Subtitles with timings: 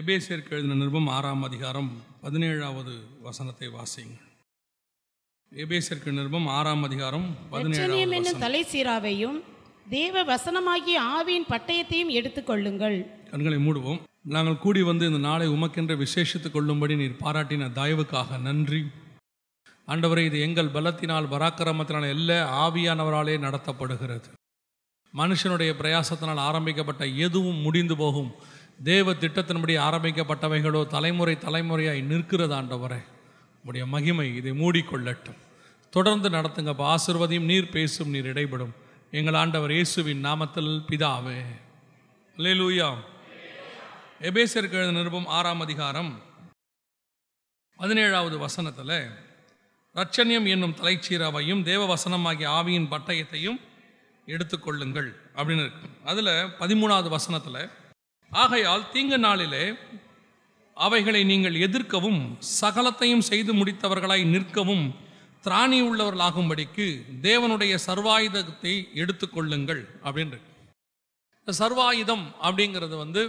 [0.00, 1.88] எபேசியருக்கு எழுதின நிருபம் ஆறாம் அதிகாரம்
[2.22, 4.28] பதினேழாவது வசனத்தை வாசியுங்கள்.
[5.62, 8.38] எபேசியருக்கு நிருபம் ஆறாம் அதிகாரம் என்னும் வசனம்.
[8.38, 9.38] தலை சீராவையும்
[9.88, 12.96] தேவ வசனமாகிய ஆவியின் பட்டயத்தையும் எடுத்துக்கொள்ளுங்கள்.
[13.30, 14.00] கண்களை மூடுவோம்.
[14.34, 18.82] நாங்கள் கூடி வந்து இந்த நாளை உமக்கென்ற விசேஷித்துக் கொள்ளும்படி நீர் பாராட்டின தயவுக்காக நன்றி.
[19.86, 22.30] ஆண்டவரே இது எங்கள் பலத்தினால் பராக்கிரமத்தினால் அல்ல
[22.64, 24.30] ஆவியானவராலே நடத்தப்படுகிறது.
[25.14, 28.32] மனுஷனுடைய பிரயாசத்தினால் ஆரம்பிக்கப்பட்ட எதுவும் முடிந்து போகும்.
[28.82, 33.04] தேவ திட்டத்தின்படி ஆரம்பிக்கப்பட்டவைகளோ தலைமுறை தலைமுறையாய் நிற்கிறது ஆண்டவரே.
[33.64, 35.36] உடைய மகிமை இதை மூடிக்கொள்ளட்டும்.
[35.90, 38.72] தொடர்ந்து நடத்துங்க அப்போ ஆசிர்வதியும் நீர் பேசும் நீர் இடைபடும்.
[39.10, 41.40] எங்கள் ஆண்டவர் இயேசுவின் நாமத்தில் பிதாவே.
[42.36, 42.88] அல்லேலூயா
[44.20, 46.22] எபேசியருக்கு எழுதின நிருபம் ஆறாம் அதிகாரம்
[47.78, 48.96] பதினேழாவது வசனத்தில்
[49.94, 53.60] ரட்சண்யம் என்னும் தலைச்சீராவையும் தேவ வசனமாகிய ஆவியின் பட்டயத்தையும்
[54.26, 55.88] எடுத்துக்கொள்ளுங்கள் அப்படின்னு இருக்கு.
[56.04, 57.70] அதில் பதிமூணாவது வசனத்தில்
[58.32, 59.64] ஆகையால் தீங்கு நாளிலே
[60.76, 62.20] அவைகளை நீங்கள் எதிர்க்கவும்
[62.60, 64.84] சகலத்தையும் செய்து முடித்தவர்களாய் நிற்கவும்
[65.44, 66.86] திராணி உள்ளவர்களாகும்படிக்கு
[67.22, 70.38] தேவனுடைய சர்வாயுதத்தை எடுத்துக்கொள்ளுங்கள் அப்படின்னு
[71.48, 73.22] சர்வாயுதம் அப்படிங்கிறது வந்து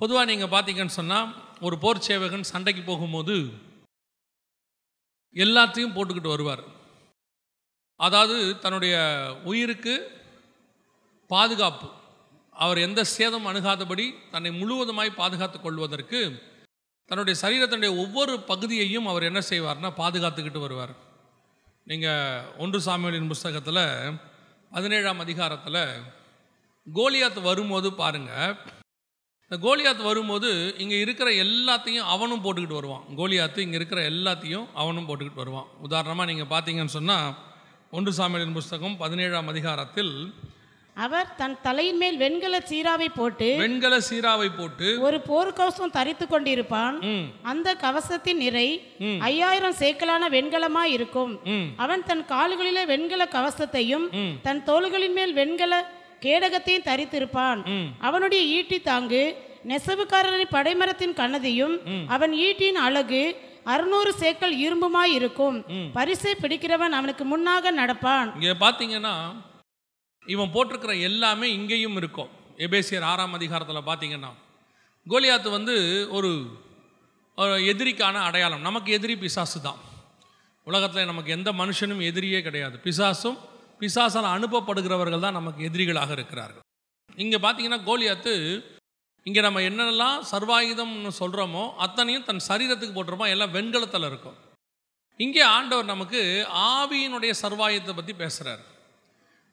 [0.00, 1.28] பொதுவாக நீங்கள் பார்த்தீங்கன்னு சொன்னால்
[1.60, 3.36] ஒரு போர் சேவகன் சண்டைக்கு போகும்போது
[5.36, 6.64] எல்லாத்தையும் போட்டுக்கிட்டு வருவார்.
[8.00, 8.96] அதாவது தன்னுடைய
[9.44, 9.94] உயிருக்கு
[11.30, 11.88] பாதுகாப்பு.
[12.64, 16.20] அவர் எந்த சேதம் அணுகாதபடி தன்னை முழுவதுமாய் பாதுகாத்துக் கொள்வதற்கு
[17.08, 20.94] தன்னுடைய சரீரத்தினுடைய ஒவ்வொரு பகுதியையும் அவர் என்ன செய்வார்னா பாதுகாத்துக்கிட்டு வருவார்.
[21.90, 23.84] நீங்கள் ஒன்று சாமியலின் புஸ்தகத்தில்
[24.72, 25.82] பதினேழாம் அதிகாரத்தில்
[26.86, 28.56] கோலியாத் வரும்போது பாருங்கள்
[29.46, 30.50] இந்த கோலியாத் வரும்போது
[30.82, 33.04] இங்கே இருக்கிற எல்லாத்தையும் அவனும் போட்டுக்கிட்டு வருவான்.
[33.20, 35.68] கோலியாத்து இங்கே இருக்கிற எல்லாத்தையும் அவனும் போட்டுக்கிட்டு வருவான்.
[35.86, 37.30] உதாரணமாக நீங்கள் பார்த்தீங்கன்னு சொன்னால்
[37.96, 40.14] ஒன்று சாமியலின் புஸ்தகம் பதினேழாம் அதிகாரத்தில்
[41.04, 46.94] அவர் தன் தலையின் மேல் வெண்கல சீராவை போட்டு வெண்கல சீராவை போட்டு ஒரு போர்க்கவசம் தரித்து கொண்டிருப்பான்.
[47.50, 48.68] அந்த கவசத்தின் நிறை
[49.28, 51.32] ஐயாயிரம் சேக்கலான வெண்கலமாய் இருக்கும்.
[51.84, 54.06] அவன் தன் கால்களிலே வெண்கல கவசத்தையும்.
[54.46, 55.72] தன் தோள்களின் மேல் வெண்கல
[56.24, 57.60] கேடகத்தையும் தரித்திருப்பான்.
[58.08, 59.22] அவனுடைய ஈட்டி தாங்கு
[59.72, 61.74] நெசவுக்காரரின் படைமரத்தின் கண்ணதியும்
[62.16, 63.22] அவன் ஈட்டின் அழகு
[63.74, 65.58] அறுநூறு சேக்கல் இரும்புமாய் இருக்கும்.
[65.98, 68.30] பரிசை பிடிக்கிறவன் அவனுக்கு முன்னாக நடப்பான்.
[68.38, 69.14] இங்கே பார்த்தீங்கன்னா
[70.32, 72.30] இவன் போட்டிருக்கிற எல்லாமே இங்கேயும் இருக்கும்.
[72.66, 74.30] எபேசியர் ஆறாம் அதிகாரத்தில் பார்த்தீங்கன்னா
[75.06, 75.74] கோலியாத்து வந்து
[76.18, 76.30] ஒரு
[77.72, 78.64] எதிரிக்கான அடையாளம்.
[78.68, 79.80] நமக்கு எதிரி பிசாசு தான்.
[80.66, 82.76] உலகத்தில் நமக்கு எந்த மனுஷனும் எதிரியே கிடையாது.
[82.86, 83.36] பிசாசும்
[83.80, 86.64] பிசாசால் அனுப்பப்படுகிறவர்கள் தான் நமக்கு எதிரிகளாக இருக்கிறார்கள்.
[87.24, 88.32] இங்கே பார்த்தீங்கன்னா கோலியாத்து
[89.26, 94.36] இங்கே நம்ம என்னென்னலாம் சர்வாயுதம்னு சொல்கிறோமோ அத்தனையும் தன் சரீரத்துக்கு போட்டிருப்போம் எல்லாம் வெண்கலத்தில் இருக்கும்.
[95.24, 96.22] இங்கே ஆண்டவர் நமக்கு
[96.72, 98.62] ஆவியினுடைய சர்வாயுதத்தை பற்றி பேசுகிறார்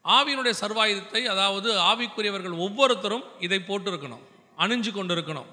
[0.04, 4.24] ஆவியினுடைய சர்வாயுதத்தை அதாவது ஆவிக்குரியவர்கள் ஒவ்வொருத்தரும் இதை போட்டிருக்கணும்
[4.58, 5.48] அணிஞ்சு கொண்டு இருக்கணும்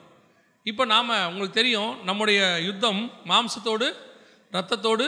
[0.65, 3.87] இப்போ நாம் உங்களுக்கு தெரியும் நம்முடைய யுத்தம் மாம்சத்தோடு
[4.53, 5.05] இரத்தத்தோடு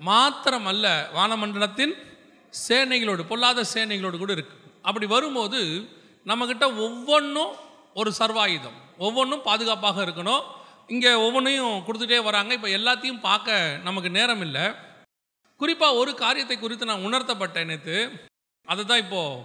[0.00, 1.94] மாத்திரம் அல்ல வானமண்டலத்தின்
[2.54, 5.60] சேனைகளோடு பொல்லாத சேனைகளோடு கூட இருக்குது அப்படி வரும்போது
[6.26, 7.52] நம்மக்கிட்ட ஒவ்வொன்றும்
[7.94, 10.42] ஒரு சர்வாயுதம் ஒவ்வொன்றும் பாதுகாப்பாக இருக்கணும்.
[10.88, 14.64] இங்கே ஒவ்வொன்றையும் கொடுத்துட்டே வராங்க இப்போ எல்லாத்தையும் பார்க்க நமக்கு நேரம் இல்லை
[15.60, 17.96] குறிப்பாக ஒரு காரியத்தை குறித்து நான் உணர்த்தப்பட்டேன் நேற்று
[18.72, 19.42] அதை தான் இப்போது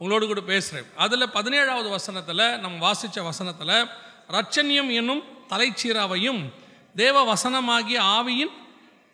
[0.00, 3.76] உங்களோடு கூட பேசுகிறேன் அதில் பதினேழாவது வசனத்தில் நம்ம வாசித்த வசனத்தில்
[4.30, 6.40] ரச்சன்யம் என்னும் தலைச்சீராவையும்
[6.94, 8.54] தேவ வசனமாகிய ஆவியின்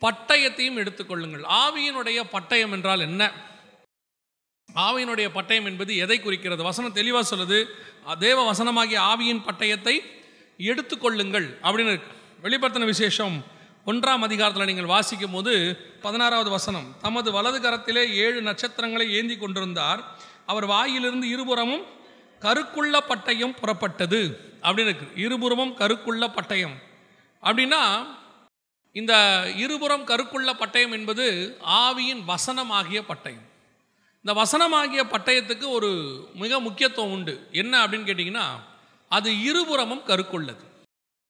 [0.00, 3.22] பட்டயத்தையும் எடுத்துக்கொள்ளுங்கள் ஆவியினுடைய பட்டயம் என்றால் என்ன?
[4.74, 6.62] ஆவியினுடைய பட்டயம் என்பது எதை குறிக்கிறது?
[6.62, 7.58] வசனம் தெளிவாக சொல்லுது
[8.18, 9.94] தேவ வசனமாகிய ஆவியின் பட்டயத்தை
[10.70, 12.12] எடுத்துக்கொள்ளுங்கள் அப்படின்னு இருக்கு.
[12.42, 13.36] வெளிப்படுத்தின விசேஷம்
[13.86, 20.04] ஒன்றாம் அதிகாரத்தில் நீங்கள் வாசிக்கும் போது பதினாறாவது வசனம் தமது வலது கரத்திலே ஏழு நட்சத்திரங்களை ஏந்தி கொண்டிருந்தார்.
[20.46, 21.84] அவர் வாயிலிருந்து இருபுறமும்
[22.40, 24.36] கருக்குள்ள பட்டயம் புறப்பட்டது.
[24.62, 25.20] அப்படின்னு இருக்கு.
[25.20, 26.74] இருபுறமும் கருக்குள்ள பட்டயம்.
[27.42, 28.06] அப்படின்னா
[28.92, 33.50] இந்த இருபுறம் கருக்குள்ள பட்டயம் என்பது ஆவியின் வசனமாகிய பட்டயம்.
[34.22, 35.90] இந்த வசனமாகிய பட்டயத்துக்கு ஒரு
[36.34, 37.48] மிக முக்கியத்துவம் உண்டு.
[37.52, 38.44] என்ன அப்படின்னு கேட்டிங்கன்னா
[39.08, 40.64] அது இருபுறமும் கருக்குள்ளது.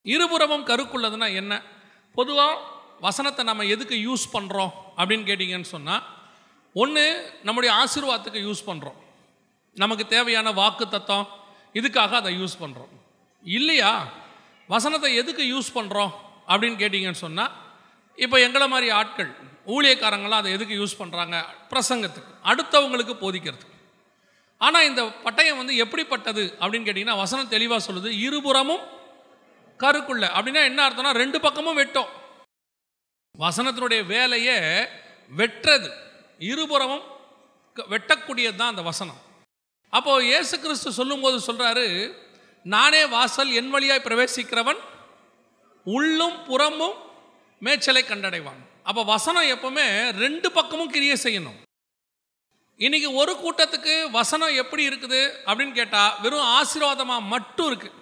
[0.03, 1.81] இருபுறமும் கருக்குள்ளதுன்னா என்ன?
[2.13, 2.59] பொதுவாக
[3.01, 6.03] வசனத்தை நம்ம எதுக்கு யூஸ் பண்ணுறோம் அப்படின்னு கேட்டிங்கன்னு சொன்னால்
[6.73, 8.99] ஒன்று நம்முடைய ஆசீர்வாதத்துக்கு யூஸ் பண்ணுறோம்
[9.75, 11.27] நமக்கு தேவையான வாக்கு தத்துவம்
[11.75, 12.93] இதுக்காக அதை யூஸ் பண்ணுறோம்
[13.45, 14.13] இல்லையா?
[14.69, 16.13] வசனத்தை எதுக்கு யூஸ் பண்ணுறோம்
[16.49, 17.53] அப்படின்னு கேட்டிங்கன்னு சொன்னால்
[18.17, 19.31] இப்போ எங்களை மாதிரி ஆட்கள்
[19.67, 23.69] ஊழியக்காரங்களாம் அதை எதுக்கு யூஸ் பண்ணுறாங்க பிரசங்கத்துக்கு அடுத்தவங்களுக்கு போதிக்கிறதுக்கு.
[24.59, 29.02] ஆனால் இந்த பட்டயம் வந்து எப்படிப்பட்டது அப்படின்னு கேட்டிங்கன்னா வசனம் தெளிவாக சொல்லுது இருபுறமும்
[29.85, 30.25] கருக்குள்ள.
[30.37, 32.11] அப்படின்னா என்ன அர்த்தம்னா ரெண்டு பக்கமும் வெட்டும்.
[33.35, 34.57] வசனத்தினுடைய வேலையை
[35.41, 35.91] வெட்டுறது
[36.51, 37.05] இருபுறமும்
[37.93, 39.21] வெட்டக்கூடியது தான் அந்த வசனம்.
[39.93, 41.87] அப்போ இயேசு கிறிஸ்து சொல்லும்போது சொல்கிறாரு
[42.67, 44.81] நானே வாசல் என் வழியாய் பிரவேசிக்கிறவன்
[45.87, 46.97] உள்ளும் புறமும்
[47.63, 48.61] மேய்ச்சலை கண்டடைவான்.
[48.89, 49.87] அப்போ வசனம் எப்பவுமே
[50.23, 51.59] ரெண்டு பக்கமும் கிரியை செய்யணும்.
[52.81, 57.99] இன்னைக்கு ஒரு கூட்டத்துக்கு வசனம் எப்படி இருக்குது அப்படின்னு கேட்டால் வெறும் ஆசீர்வாதமாக மட்டும் இருக்குது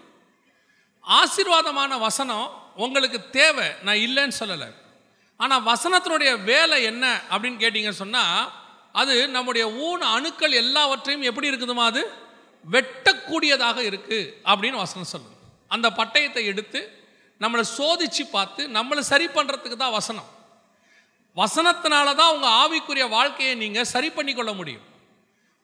[1.19, 2.47] ஆசீர்வாதமான வசனம்
[2.85, 3.69] உங்களுக்கு தேவை.
[3.87, 4.69] நான் இல்லைன்னு சொல்லலை.
[5.41, 8.41] ஆனால் வசனத்தினுடைய வேலை என்ன அப்படின்னு கேட்டிங்க சொன்னால்
[9.01, 12.03] அது நம்முடைய ஊன் அணுக்கள் எல்லாவற்றையும் எப்படி இருக்குதுமா அது?
[12.65, 15.37] வெட்டக்கூடியதாக இருக்குது அப்படின்னு வசனம் சொல்லுது.
[15.75, 16.81] அந்த பட்டயத்தை எடுத்து
[17.41, 20.29] நம்மளை சோதிச்சு பார்த்து நம்மளை சரி பண்ணுறதுக்கு தான் வசனம்.
[21.37, 24.87] வசனத்தினால தான் உங்கள் ஆவிக்குரிய வாழ்க்கையை நீங்கள் சரி பண்ணி கொள்ள முடியும்.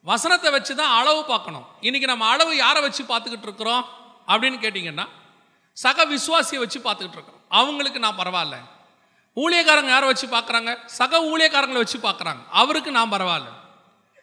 [0.06, 1.66] வசனத்தை வச்சு தான் அளவு பார்க்கணும்.
[1.86, 3.84] இன்னைக்கு நம்ம அளவு யாரை வச்சு பார்த்துக்கிட்டு இருக்கிறோம்
[4.32, 5.06] அப்படின்னு கேட்டிங்கன்னா
[5.76, 8.56] சக விசுவாசியை வச்சு பார்த்துக்கிட்டு இருக்கிறோம் அவங்களுக்கு நான் பரவாயில்ல.
[9.36, 10.84] ஊழியக்காரங்க யாரை வச்சு பார்க்குறாங்க?
[10.86, 12.36] சக ஊழியக்காரங்களை வச்சு பார்க்குறாங்க.
[12.50, 13.48] அவருக்கு நான் பரவாயில்ல.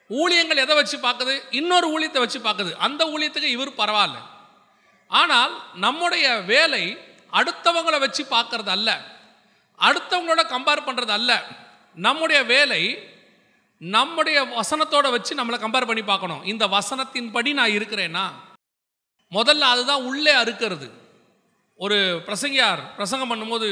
[0.10, 1.40] ஊழியங்கள் எதை வச்சு பார்க்குது?
[1.52, 2.74] இன்னொரு ஊழியத்தை வச்சு பார்க்குது.
[2.74, 4.16] அந்த ஊழியத்துக்கு இவர் பரவாயில்ல.
[5.08, 6.98] ஆனால் நம்முடைய வேலை
[7.34, 9.04] அடுத்தவங்களை வச்சு பார்க்கறது அல்ல.
[9.80, 11.48] அடுத்தவங்களோட கம்பேர் பண்ணுறது அல்ல.
[11.96, 13.12] நம்முடைய வேலை
[13.78, 16.44] நம்முடைய வசனத்தோட வச்சு நம்மளை கம்பேர் பண்ணி பார்க்கணும்.
[16.44, 18.30] இந்த வசனத்தின்படி நான் இருக்கிறேன்னா
[19.32, 21.02] முதல்ல அதுதான் உள்ளே அறுக்கிறது.
[21.78, 21.98] ஒரு
[22.28, 23.70] பிரசங்கியார் பிரசங்கம் பண்ணும்போது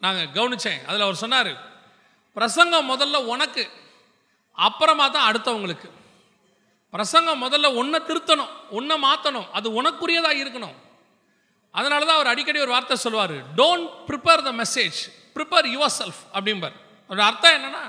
[0.00, 1.52] நாங்கள் கவனித்தேன் அதில் அவர் சொன்னார்
[2.36, 3.62] பிரசங்கம் முதல்ல உனக்கு
[4.54, 5.88] அப்புறமா தான் அடுத்தவங்களுக்கு.
[6.90, 10.76] பிரசங்கம் முதல்ல ஒன்றை திருத்தணும் ஒன்றை மாற்றணும் அது உனக்குரியதாக இருக்கணும்.
[11.70, 15.00] அதனால தான் அவர் அடிக்கடி ஒரு வார்த்தை சொல்லுவார் don't prepare the message
[15.34, 15.66] prepare
[15.98, 16.76] yourself அப்படிம்பார்.
[17.10, 17.82] அதோட அர்த்தம் என்னன்னா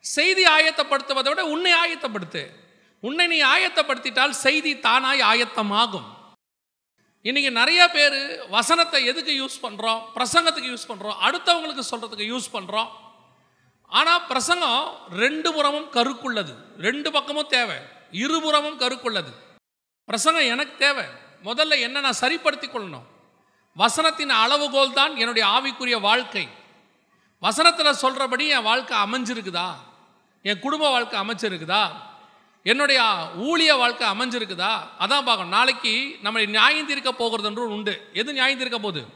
[0.00, 2.42] செய்தி ஆயத்தப்படுத்துவதை விட உன்னை ஆயத்தப்படுத்து.
[3.00, 6.08] உன்னை நீ ஆயத்தப்படுத்திட்டால் செய்தி தானாய் ஆயத்தமாகும்.
[7.24, 12.88] இன்றைக்கி நிறைய பேர் வசனத்தை எதுக்கு யூஸ் பண்ணுறோம் பிரசங்கத்துக்கு யூஸ் பண்ணுறோம் அடுத்தவங்களுக்கு சொல்கிறதுக்கு யூஸ் பண்ணுறோம்
[13.86, 16.54] ஆனால் பிரசங்கம் ரெண்டு புறமும் கருக்குள்ளது.
[16.78, 17.76] ரெண்டு பக்கமும் தேவை.
[18.10, 19.32] இருபுறமும் கருக்குள்ளது.
[20.04, 21.04] பிரசங்கம் எனக்கு தேவை.
[21.44, 23.06] முதல்ல என்ன நான் சரிப்படுத்தி கொள்ளணும்.
[23.76, 26.48] வசனத்தின் அளவுகோல் தான் என்னுடைய ஆவிக்குரிய வாழ்க்கை.
[27.40, 29.68] வசனத்தில் சொல்கிறபடி என் வாழ்க்கை அமைஞ்சிருக்குதா?
[30.42, 32.10] என் குடும்ப வாழ்க்கை அமைச்சிருக்குதா
[32.62, 33.02] என்னுடைய
[33.36, 34.72] ஊழிய வாழ்க்கை அமைஞ்சிருக்குதா?
[34.98, 35.48] அதான் பார்க்கணும்.
[35.48, 38.10] நாளைக்கு நம்ம நியாயம் தீர்க்க போகிறதுன்ற உண்டு.
[38.12, 39.06] எது நியாயம் தீர்க்க போகுது?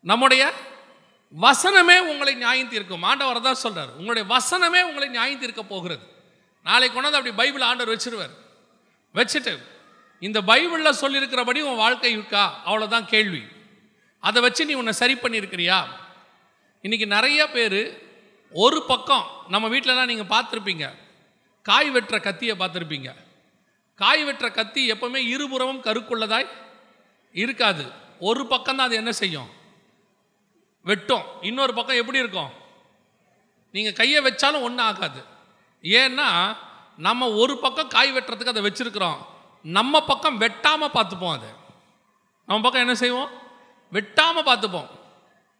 [0.00, 0.52] நம்முடைய
[1.40, 3.02] வசனமே உங்களை நியாயம் தீர்க்கும்.
[3.02, 6.04] ஆண்டவர் தான் சொல்கிறார் உங்களுடைய வசனமே உங்களை நியாயம் தீர்க்க போகிறது.
[6.62, 8.34] நாளைக்கு கொண்டாந்து அப்படி பைபிள் ஆண்டவர் வச்சிருவார்.
[9.14, 9.58] வச்சுட்டு
[10.20, 12.60] இந்த பைபிளில் சொல்லியிருக்கிறபடி உன் வாழ்க்கை இருக்கா?
[12.66, 13.42] அவ்வளோதான் கேள்வி.
[14.20, 15.84] அதை வச்சு நீ உன்னை சரி பண்ணியிருக்கிறியா?
[16.80, 18.04] இன்னைக்கு நிறைய பேர்
[18.52, 21.04] ஒரு பக்கம் நம்ம வீட்டிலலாம் நீங்கள் பார்த்துருப்பீங்க.
[21.66, 23.14] காய் வெட்டுற கத்தியை பார்த்துருப்பீங்க.
[23.94, 26.48] காய் வெட்டுற கத்தி எப்பவுமே இருபுறமும் கருக்குள்ளதாய்
[27.32, 27.84] இருக்காது.
[28.20, 29.48] ஒரு பக்கம் தான் அது என்ன செய்யும்?
[30.82, 31.22] வெட்டும்.
[31.40, 32.50] இன்னொரு பக்கம் எப்படி இருக்கும்?
[33.70, 35.24] நீங்கள் கையை வச்சாலும் ஒன்றும் ஆகாது.
[35.82, 36.56] ஏன்னா
[36.96, 39.16] நம்ம ஒரு பக்கம் காய் வெட்டுறதுக்கு அதை வச்சுருக்குறோம்.
[39.62, 41.48] நம்ம பக்கம் வெட்டாமல் பார்த்துப்போம் அதை.
[42.46, 43.30] நம்ம பக்கம் என்ன செய்வோம்?
[43.92, 44.90] வெட்டாமல் பார்த்துப்போம்.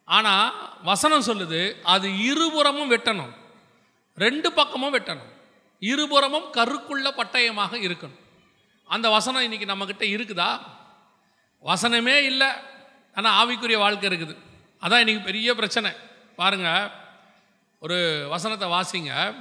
[0.05, 3.33] ஆனால் வசனம் சொல்லுது அது இருபுறமும் வெட்டணும்.
[4.15, 5.35] ரெண்டு பக்கமும் வெட்டணும்.
[5.79, 8.19] இருபுறமும் கருக்குள்ள பட்டயமாக இருக்கணும்.
[8.85, 10.59] அந்த வசனம் இன்னைக்கு நம்மக்கிட்ட இருக்குதா?
[11.63, 12.47] வசனமே இல்லை.
[13.15, 14.37] ஆனால் ஆவிக்குரிய வாழ்க்கை இருக்குது.
[14.81, 15.91] அதான் இன்னைக்கு பெரிய பிரச்சனை.
[16.35, 16.91] பாருங்க
[17.79, 19.35] ஒரு வசனத்தை வாசிங்க.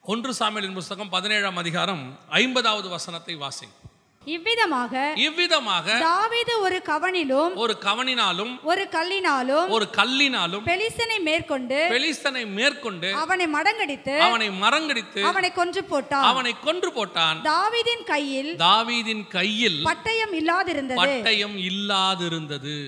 [0.00, 3.81] ஒன்று சாமியலின் புஸ்தகம் பதினேழாம் அதிகாரம் ஐம்பதாவது வசனத்தை வாசிங்க.
[4.26, 4.94] இவ்விதமாக
[5.26, 13.46] இவ்விதமாக தாவீது ஒரு கவனிலும் ஒரு கவனினாலும் ஒரு கல்லினாலும் ஒரு கல்லினாலும் பெலிசனை மேற்கொண்டு பெலிஸ்தனை மேற்கொண்டு அவனை
[13.56, 16.26] மடங்கடித்து அவனை மரங்கடித்து அவனை கொன்று போட்டான்.
[16.30, 17.40] அவனை கொன்று போட்டான்.
[17.50, 21.00] தாவீதின் கையில் தாவீதின் கையில் பட்டயம் இல்லாதிருந்தது.
[21.02, 22.78] பட்டயம் இல்லாதிருந்தது.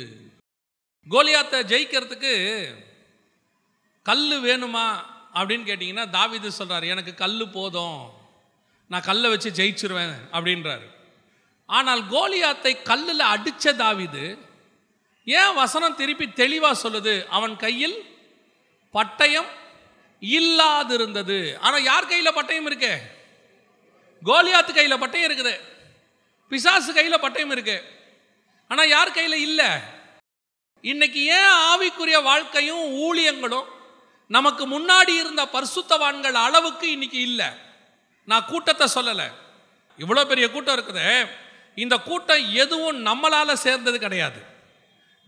[1.07, 2.35] கோலியாத்தை ஜெயிக்கிறதுக்கு
[4.03, 4.87] கல் வேணுமா
[5.39, 8.01] அப்படின்னு கேட்டிங்கன்னா தாவீது சொல்றாரு எனக்கு கல் போதும்.
[8.87, 10.87] நான் கல்லை வச்சு ஜெயிச்சிருவேன் அப்படின்றாரு.
[11.67, 14.39] ஆனால் கோலியாத்தை கல்லில் அடித்த தாவிது
[15.27, 17.27] ஏன் வசனம் திருப்பி தெளிவாக சொல்லுது?
[17.29, 17.97] அவன் கையில்
[18.95, 19.51] பட்டயம்
[20.23, 21.59] இல்லாதிருந்தது.
[21.61, 22.93] ஆனால் யார் கையில் பட்டயம் இருக்கு?
[24.23, 25.55] கோலியாத்து கையில் பட்டயம் இருக்குது.
[26.49, 27.85] பிசாசு கையில் பட்டயம் இருக்கு.
[28.69, 29.71] ஆனால் யார் கையில் இல்லை?
[30.81, 33.71] இன்னைக்கு ஏன் ஆவிக்குரிய வாழ்க்கையும் ஊழியங்களும்
[34.27, 37.49] நமக்கு முன்னாடி இருந்த பரிசுத்தவான்கள் அளவுக்கு இன்னைக்கு இல்லை?
[38.25, 39.27] நான் கூட்டத்தை சொல்லலை.
[39.99, 41.27] இவ்வளோ பெரிய கூட்டம் இருக்குது.
[41.83, 44.41] இந்த கூட்டம் எதுவும் நம்மளால் சேர்ந்தது கிடையாது.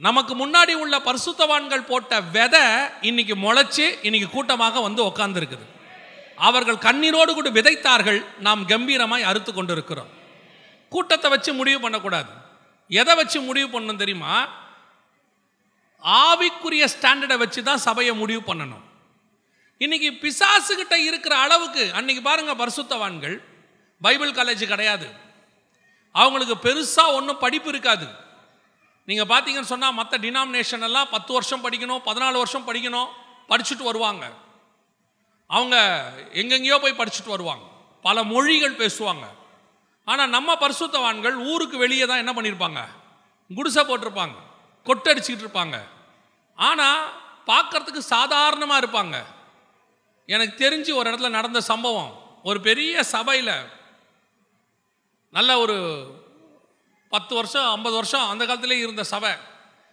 [0.07, 2.65] நமக்கு முன்னாடி உள்ள பரிசுத்தவான்கள் போட்ட விதை
[3.09, 5.67] இன்னைக்கு முளைச்சி இன்னைக்கு கூட்டமாக வந்து உக்காந்துருக்குது.
[6.49, 10.11] அவர்கள் கண்ணீரோடு கூட விதைத்தார்கள் நாம் கம்பீரமாய் அறுத்து கொண்டு இருக்கிறோம்
[10.93, 12.31] கூட்டத்தை வச்சு முடிவு பண்ணக்கூடாது.
[12.91, 14.35] எதை வச்சு முடிவு பண்ணணும் தெரியுமா?
[16.03, 18.85] ஆவிக்குரிய ஸ்டாண்டர்டை வச்சு தான் சபையை முடிவு பண்ணணும்.
[19.85, 23.37] இன்னைக்கு பிசாசுகிட்ட இருக்கிற அளவுக்கு அன்னைக்கு பாருங்க பரிசுத்தவான்கள்
[24.03, 25.09] பைபிள் காலேஜ் கிடையாது.
[26.17, 28.07] அவங்களுக்கு பெருசாக ஒன்றும் படிப்பு இருக்காது.
[29.05, 33.09] நீங்கள் பார்த்தீங்கன்னு சொன்னால் மற்ற டினாமினேஷன் எல்லாம் பத்து வருஷம் படிக்கணும் பதினாலு வருஷம் படிக்கணும்
[33.49, 34.33] படிச்சுட்டு வருவாங்க.
[35.47, 35.77] அவங்க
[36.33, 37.65] எங்கெங்கேயோ போய் படிச்சுட்டு வருவாங்க.
[38.03, 39.27] பல மொழிகள் பேசுவாங்க.
[40.05, 42.81] ஆனால் நம்ம பரிசுத்தவான்கள் ஊருக்கு வெளியே தான் என்ன பண்ணியிருப்பாங்க
[43.55, 44.37] குடிசை போட்டிருப்பாங்க.
[44.85, 45.77] கொட்டடிச்சிக்கிட்டு இருப்பாங்க.
[46.57, 47.13] ஆனால்
[47.47, 49.17] பார்க்கறதுக்கு சாதாரணமாக இருப்பாங்க.
[50.27, 52.13] எனக்கு தெரிஞ்சு ஒரு இடத்துல நடந்த சம்பவம்.
[52.43, 53.75] ஒரு பெரிய சபையில்
[55.37, 55.77] நல்ல ஒரு
[57.13, 59.33] பத்து வருஷம் ஐம்பது வருஷம் அந்த காலத்திலே இருந்த சபை.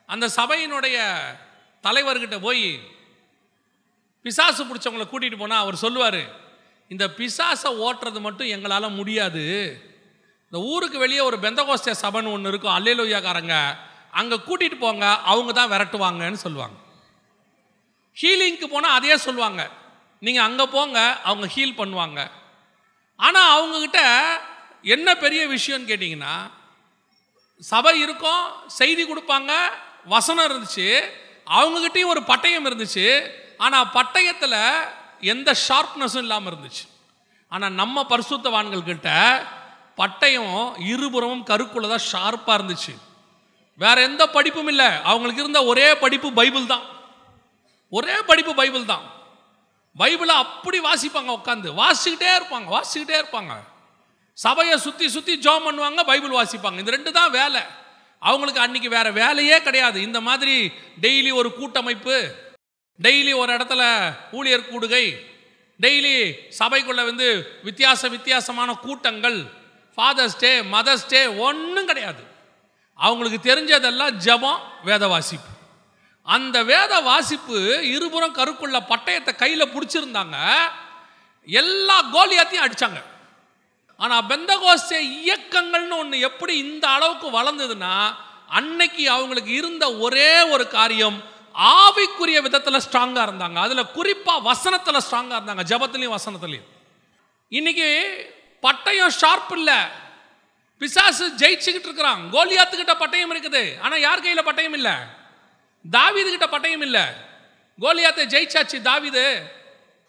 [0.10, 0.98] அந்த சபையினுடைய
[1.86, 2.68] தலைவர்கிட்ட போய்
[4.26, 6.22] பிசாசு பிடிச்சவங்களை கூட்டிகிட்டு போனால் அவர் சொல்லுவார்
[6.94, 9.44] இந்த பிசாசை ஓட்டுறது மட்டும் எங்களால் முடியாது.
[10.48, 13.56] இந்த ஊருக்கு வெளியே ஒரு பெந்தகோஸ்திய சபைன்னு ஒன்று இருக்கும் அல்லேலோயாக்காரங்க.
[14.20, 16.78] அங்கே கூட்டிகிட்டு போங்க அவங்க தான் விரட்டுவாங்கன்னு சொல்லுவாங்க.
[18.18, 19.62] ஹீலிங்க்கு போனால் அதே சொல்லுவாங்க.
[20.26, 22.20] நீங்கள் அங்கே போங்க அவங்க ஹீல் பண்ணுவாங்க.
[23.26, 24.02] ஆனால் அவங்கக்கிட்ட
[24.84, 26.36] என்ன பெரிய விஷயம்னு கேட்டிங்கன்னா
[27.64, 29.52] சபை இருக்கும் செய்தி கொடுப்பாங்க
[30.06, 30.88] வசனம் இருந்துச்சு
[31.48, 33.06] அவங்கக்கிட்டேயும் ஒரு பட்டயம் இருந்துச்சு
[33.58, 34.60] ஆனால் பட்டயத்தில்
[35.34, 36.84] எந்த ஷார்ப்னஸும் இல்லாமல் இருந்துச்சு.
[37.52, 39.10] ஆனால் நம்ம பரிசுத்தவான்கள் கிட்ட
[39.98, 42.94] பட்டயம் இருபுறமும் கருக்குள்ள தான் ஷார்ப்பாக இருந்துச்சு.
[43.80, 44.88] வேற எந்த படிப்பும் இல்லை.
[45.12, 46.86] அவங்களுக்கு இருந்த ஒரே படிப்பு பைபிள் தான்.
[47.90, 49.06] ஒரே படிப்பு பைபிள் தான்.
[50.02, 53.54] பைபிளை அப்படி வாசிப்பாங்க உட்காந்து வாசிக்கிட்டே இருப்பாங்க வாசிக்கிட்டே இருப்பாங்க.
[54.34, 56.80] சபையை சுற்றி சுற்றி ஜோம் பண்ணுவாங்க பைபிள் வாசிப்பாங்க.
[56.80, 57.62] இந்த ரெண்டு தான் வேலை.
[58.20, 60.02] அவங்களுக்கு அன்னைக்கு வேற வேலையே கிடையாது.
[60.02, 60.72] இந்த மாதிரி
[61.02, 62.36] டெய்லி ஒரு கூட்டமைப்பு
[63.02, 65.06] டெய்லி ஒரு இடத்துல ஊழியர் கூடுகை
[65.80, 67.28] டெய்லி சபைக்குள்ள வந்து
[67.64, 69.40] வித்தியாச வித்தியாசமான கூட்டங்கள்
[69.98, 72.24] ஃபாதர்ஸ் டே மதர்ஸ் டே ஒன்றும் கிடையாது.
[72.96, 75.50] அவங்களுக்கு தெரிஞ்சதெல்லாம் ஜெபம் வேத வாசிப்பு.
[76.24, 80.38] அந்த வேத வாசிப்பு இருபுறம் கருக்குள்ள பட்டயத்தை கையில் பிடிச்சிருந்தாங்க.
[81.46, 83.00] எல்லா கோலியாத்தையும் அடிச்சாங்க.
[83.98, 88.16] ஆனால் பெந்தகோஸ்தே இயக்கங்கள்னு ஒன்று எப்படி இந்த அளவுக்கு வளர்ந்ததுன்னா
[88.48, 91.24] அன்னைக்கு அவங்களுக்கு இருந்த ஒரே ஒரு காரியம்
[91.58, 93.56] ஆவிக்குரிய விதத்தில் ஸ்ட்ராங்காக இருந்தாங்க.
[93.56, 95.64] அதில் குறிப்பாக வசனத்தில் ஸ்ட்ராங்காக இருந்தாங்க.
[95.68, 96.68] ஜபத்துலேயும் வசனத்துலையும்.
[97.50, 97.90] இன்னைக்கு
[98.62, 99.76] பட்டயம் ஷார்ப் இல்லை.
[100.80, 102.34] பிசாசு ஜெயிச்சுக்கிட்டு இருக்கிறான்.
[102.34, 103.80] கோலியாத்துக்கிட்ட பட்டயம் இருக்குது.
[103.82, 104.92] ஆனால் யார் கையில் பட்டயம் இல்லை?
[105.92, 107.02] தாவீது கிட்ட பட்டயம் இல்லை.
[107.80, 109.44] கோலியாத்தை ஜெயிச்சாச்சு தாவீது.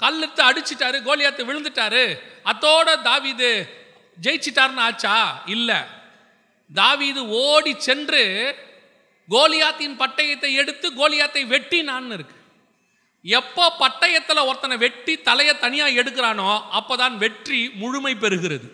[0.04, 2.18] கல்லுத்து அடிச்சிட்டாரு கோலியாத்து விழுந்துட்டாரு.
[2.44, 3.50] அத்தோட தாவிது
[4.22, 5.42] ஜெயிச்சிட்டாருன்னு ஆச்சா?
[5.46, 5.80] இல்லை.
[6.74, 8.22] தாவிது ஓடி சென்று
[9.30, 12.36] கோலியாத்தின் பட்டயத்தை எடுத்து கோலியாத்தை வெட்டினான்னு இருக்கு.
[13.24, 18.66] எப்போ பட்டயத்தில் ஒருத்தனை வெட்டி தலையை தனியாக எடுக்கிறானோ அப்போதான் வெற்றி முழுமை பெறுகிறது.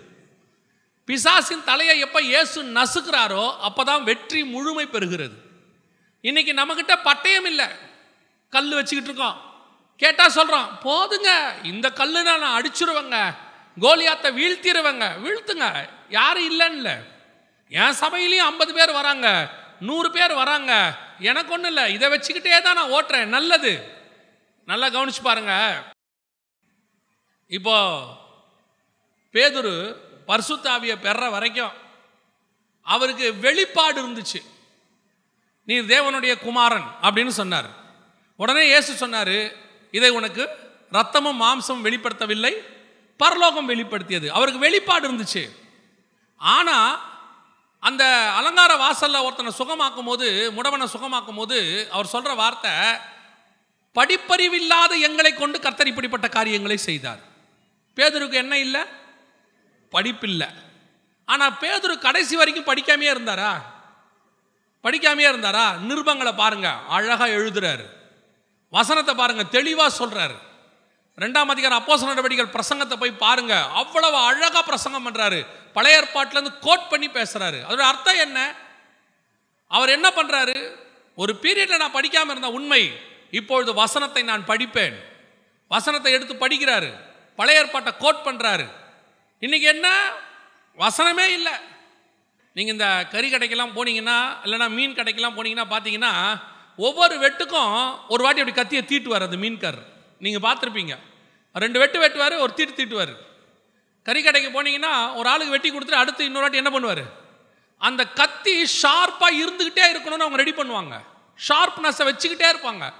[1.05, 5.37] பிசாசின் தலையை எப்போ இயேசு நசுக்கிறாரோ அப்போதான் வெற்றி முழுமை பெறுகிறது.
[6.21, 7.67] இன்னைக்கு நம்மக்கிட்ட பட்டயம் இல்லை.
[8.51, 9.50] கல் வச்சுக்கிட்டு இருக்கோம்.
[10.01, 11.31] கேட்டால் சொல்கிறோம் போதுங்க
[11.65, 13.35] இந்த கல்லுனா நான் அடிச்சிருவேங்க.
[13.81, 15.89] கோலியாத்தை வீழ்த்திடுவேங்க வீழ்த்துங்க.
[16.09, 16.93] யாரும் இல்லைன்னு இல்லை
[17.69, 19.51] என் சபையிலையும் ஐம்பது பேர் வராங்க.
[19.81, 20.99] நூறு பேர் வராங்க.
[21.19, 21.93] எனக்கு ஒன்றும் இல்லை.
[21.93, 23.25] இதை வச்சுக்கிட்டே தான் நான் ஓட்டுறேன்.
[23.25, 23.93] நல்லது.
[24.67, 25.83] நல்லா கவனிச்சு பாருங்க.
[27.47, 28.03] இப்போ
[29.33, 29.97] பேதுரு
[30.29, 31.73] பர்சுத்தாவியை பெற வரைக்கும்
[32.83, 34.41] அவருக்கு வெளிப்பாடு இருந்துச்சு.
[35.65, 37.69] நீர் தேவனுடைய குமாரன் அப்படின்னு சொன்னார்.
[38.37, 40.49] உடனே இயேசு சொன்னார் இதை உனக்கு
[40.93, 42.53] ரத்தமும் மாம்சமும் வெளிப்படுத்தவில்லை
[43.17, 44.29] பரலோகம் வெளிப்படுத்தியது.
[44.29, 45.51] அவருக்கு வெளிப்பாடு இருந்துச்சு.
[46.37, 47.01] ஆனால்
[47.81, 52.71] அந்த அலங்கார வாசலில் ஒருத்தனை சுகமாக்கும் போது முடவனை சுகமாக்கும் போது அவர் சொல்கிற வார்த்தை
[53.95, 57.19] படிப்பறிவில்லாத எங்களை கொண்டு கர்த்தர் இப்படிப்பட்ட காரியங்களை செய்தார்.
[57.97, 58.81] பேதுருக்கு என்ன இல்லை?
[59.93, 60.49] படிப்பில்லை.
[61.25, 63.63] ஆனால் பேதுரு கடைசி வரைக்கும் படிக்காமையே இருந்தாரா?
[64.83, 65.73] படிக்காமையே இருந்தாரா?
[65.89, 68.00] நிருபங்களை பாருங்கள் அழகாக எழுதுறாரு.
[68.71, 70.35] வசனத்தை பாருங்க தெளிவா சொல்றாரு.
[71.19, 73.63] ரெண்டாம் அதிகாரம் அப்போச நடவடிக்கைகள் பிரசங்கத்தை போய் பாருங்க.
[73.71, 75.47] அவ்வளவு அழகா பிரசங்கம் பண்றாரு.
[75.73, 77.59] பழைய ஏற்பாட்டிலேருந்து கோட் பண்ணி பேசுறாரு.
[77.69, 78.55] அதோட அர்த்தம் என்ன?
[79.69, 80.75] அவர் என்ன பண்றாரு?
[81.17, 83.01] ஒரு பீரியட்ல நான் படிக்காம இருந்த உண்மை.
[83.31, 84.95] இப்பொழுது வசனத்தை நான் படிப்பேன்.
[85.69, 86.93] வசனத்தை எடுத்து படிக்கிறாரு.
[87.37, 88.71] பழைய ஏற்பாட்டை கோட் பண்றாரு.
[89.39, 90.11] இன்னைக்கு என்ன?
[90.79, 91.53] வசனமே இல்லை.
[92.55, 96.43] நீங்கள் இந்த கறி கடைக்கெல்லாம் போனீங்கன்னா இல்லைன்னா மீன் கடைக்கெல்லாம் போனீங்கன்னா பார்த்தீங்கன்னா
[96.77, 99.79] ஒவ்வொரு வெட்டுக்கும் ஒரு வாட்டி அப்படி கத்தியை தீட்டுவார் அந்த மீன்கார்
[100.19, 100.97] நீங்கள் பார்த்துருப்பீங்க.
[101.55, 103.15] ரெண்டு வெட்டு வெட்டுவார் ஒரு தீட்டு தீட்டுவார்.
[104.03, 107.05] கறி கடைக்கு போனீங்கன்னா ஒரு ஆளுக்கு வெட்டி கொடுத்துட்டு அடுத்து இன்னொரு வாட்டி என்ன பண்ணுவார்?
[107.79, 111.01] அந்த கத்தி ஷார்ப்பாக இருந்துக்கிட்டே இருக்கணும்னு அவங்க ரெடி பண்ணுவாங்க.
[111.49, 112.93] ஷார்ப்னஸை வச்சுக்கிட்டே இருப்பாங்க.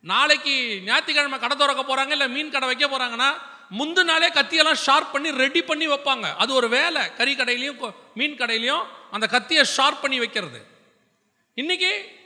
[0.00, 3.32] நாளைக்கு ஞாயிற்றுக்கிழமை கடை திறக்க போகிறாங்க இல்லை மீன் கடை வைக்க போகிறாங்கன்னா
[3.78, 6.34] முந்து நாளே கத்தியெல்லாம் ஷார்ப் பண்ணி ரெடி பண்ணி வைப்பாங்க.
[6.36, 7.14] அது ஒரு வேலை.
[7.14, 10.66] கறி கடையிலையும் மீன் கடையிலையும் அந்த கத்தியை ஷார்ப் பண்ணி வைக்கிறது.
[11.54, 12.17] இன்னைக்கு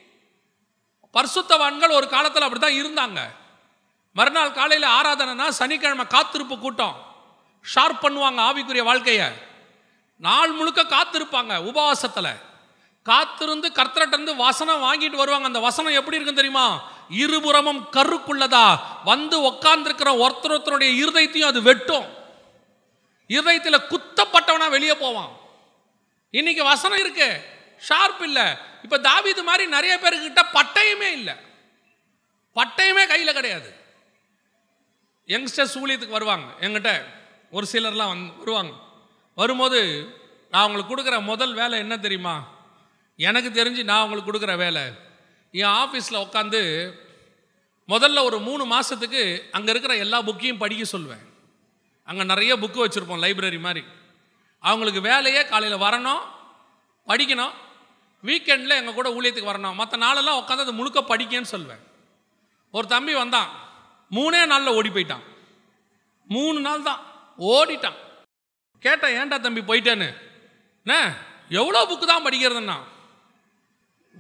[1.15, 3.21] பர்சுத்தவான்கள் ஒரு காலத்தில் அப்படி தான் இருந்தாங்க.
[4.13, 7.07] மறுநாள் காலையில் ஆராதனைனா சனிக்கிழமை காத்திருப்பு கூட்டம்.
[7.75, 9.29] ஷார்ப் பண்ணுவாங்க ஆவிக்குரிய வாழ்க்கையை.
[10.17, 12.37] நாள் முழுக்க காத்திருப்பாங்க உபவாசத்தில்.
[13.03, 15.47] காத்திருந்து கர்த்தர்கிட்ட வசனம் வாங்கிட்டு வருவாங்க.
[15.47, 16.91] அந்த வசனம் எப்படி இருக்கும் தெரியுமா?
[17.09, 18.79] இருபுறமும் கருக்குள்ளதா.
[19.05, 22.07] வந்து உக்காந்துருக்கிற ஒருத்தர் ஒருத்தருடைய இருதயத்தையும் அது வெட்டும்.
[23.27, 25.29] இருதயத்தில் குத்தப்பட்டவனா வெளியே போவான்.
[26.31, 27.52] இன்னைக்கு வசனம் இருக்கு.
[27.83, 28.49] ஷார்ப் இல்லை.
[28.83, 31.35] இப்போ தாவிது மாதிரி நிறைய பேருக்கிட்ட பட்டயமே இல்லை.
[32.55, 33.71] பட்டயமே கையில் கிடையாது.
[35.27, 36.67] யங்ஸ்டர்ஸ் ஊழியத்துக்கு வருவாங்க.
[36.67, 36.91] எங்கிட்ட
[37.51, 38.75] ஒரு சிலர்லாம் வந்து வருவாங்க.
[39.35, 39.81] வரும்போது
[40.51, 42.35] நான் அவங்களுக்கு கொடுக்குற முதல் வேலை என்ன தெரியுமா?
[43.17, 44.83] எனக்கு தெரிஞ்சு நான் அவங்களுக்கு கொடுக்குற வேலை.
[45.53, 46.61] என் ஆஃபீஸில் உட்காந்து
[47.89, 49.23] முதல்ல ஒரு மூணு மாதத்துக்கு
[49.53, 51.25] அங்கே இருக்கிற எல்லா புக்கையும் படிக்க சொல்லுவேன்
[52.05, 53.83] அங்கே நிறைய புக்கு வச்சுருப்போம் லைப்ரரி மாதிரி.
[54.59, 56.23] அவங்களுக்கு வேலையே காலையில் வரணும்
[57.07, 57.55] படிக்கணும்
[58.25, 59.75] வீக்கெண்டில் எங்கள் கூட ஊழியத்துக்கு வரணும்.
[59.75, 61.83] மற்ற நாளெல்லாம் உட்காந்து அது முழுக்க படிக்கன்னு சொல்லுவேன்
[62.71, 63.51] ஒரு தம்பி வந்தான்.
[64.11, 65.25] மூணே நாளில் ஓடி போயிட்டான்.
[66.27, 67.01] மூணு நாள் தான்
[67.39, 67.99] ஓடிட்டான்.
[68.79, 70.15] கேட்டேன் ஏன்டா தம்பி போயிட்டேன்னு?
[70.85, 71.17] என்ன?
[71.49, 72.77] எவ்வளோ புக்கு தான் படிக்கிறதுன்னா?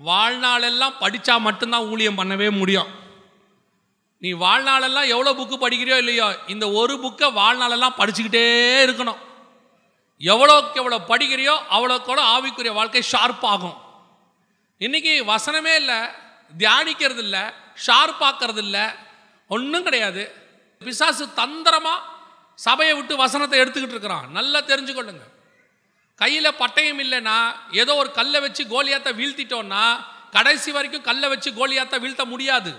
[0.07, 3.01] வாழ்நாளெல்லாம் படித்தா மட்டும்தான் ஊழியம் பண்ணவே முடியும்.
[4.19, 8.45] நீ வாழ்நாளெல்லாம் எவ்வளோ புக்கு படிக்கிறியோ இல்லையோ இந்த ஒரு புக்கை வாழ்நாளெல்லாம் படிச்சுக்கிட்டே
[8.87, 9.21] இருக்கணும்.
[10.19, 13.91] எவ்வளோக்கு எவ்வளோ படிக்கிறியோ அவ்வளோக்கோட ஆவிக்குரிய வாழ்க்கை ஷார்ப் ஆகும்.
[14.85, 15.99] இன்னைக்கு வசனமே இல்லை
[16.61, 17.43] தியானிக்கிறது இல்லை
[17.87, 18.85] ஷார்ப்பாக்கிறது இல்லை
[19.55, 20.23] ஒன்றும் கிடையாது.
[20.83, 22.01] பிசாசு தந்திரமாக
[22.59, 24.27] சபையை விட்டு வசனத்தை எடுத்துக்கிட்டு இருக்கிறான்.
[24.39, 25.25] நல்லா தெரிஞ்சுக்கொள்ளுங்க.
[26.23, 27.37] கையில் பட்டயம் இல்லைன்னா
[27.83, 29.85] ஏதோ ஒரு கல்லை வச்சு கோலியாத்தை வீழ்த்திட்டோன்னா
[30.37, 32.73] கடைசி வரைக்கும் கல்லை வச்சு கோலியாத்தை வீழ்த்த முடியாது.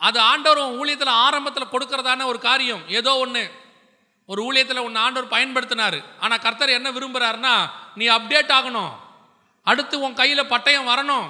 [0.00, 2.82] அது ஆண்டவர் ஊழியத்தில் ஆரம்பத்தில் கொடுக்கறதான ஒரு காரியம்.
[2.98, 3.44] ஏதோ ஒன்று
[4.28, 6.00] ஒரு ஊழியத்தில் ஒன்று ஆண்டவர் பயன்படுத்தினார்.
[6.24, 7.54] ஆனால் கர்த்தர் என்ன விரும்புகிறாருன்னா
[8.00, 8.92] நீ அப்டேட் ஆகணும்.
[9.70, 11.28] அடுத்து உன் கையில் பட்டயம் வரணும்.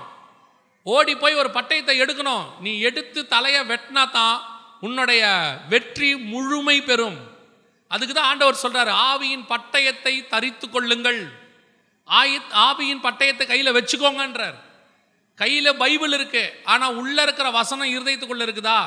[0.82, 2.44] ஓடி போய் ஒரு பட்டயத்தை எடுக்கணும்.
[2.64, 4.36] நீ எடுத்து தலையை வெட்டினா தான்
[4.86, 5.22] உன்னுடைய
[5.72, 7.18] வெற்றி முழுமை பெறும்.
[7.90, 11.20] அதுக்கு தான் ஆண்டவர் சொல்கிறார் ஆவியின் பட்டயத்தை தரித்து கொள்ளுங்கள்.
[12.08, 14.56] ஆயி ஆவியின் பட்டயத்தை கையில் வச்சுக்கோங்கன்றார்.
[15.38, 18.78] கையில் பைபிள் இருக்கு ஆனால் உள்ளே இருக்கிற வசனம் இருதயத்துக்குள்ளே இருக்குதா?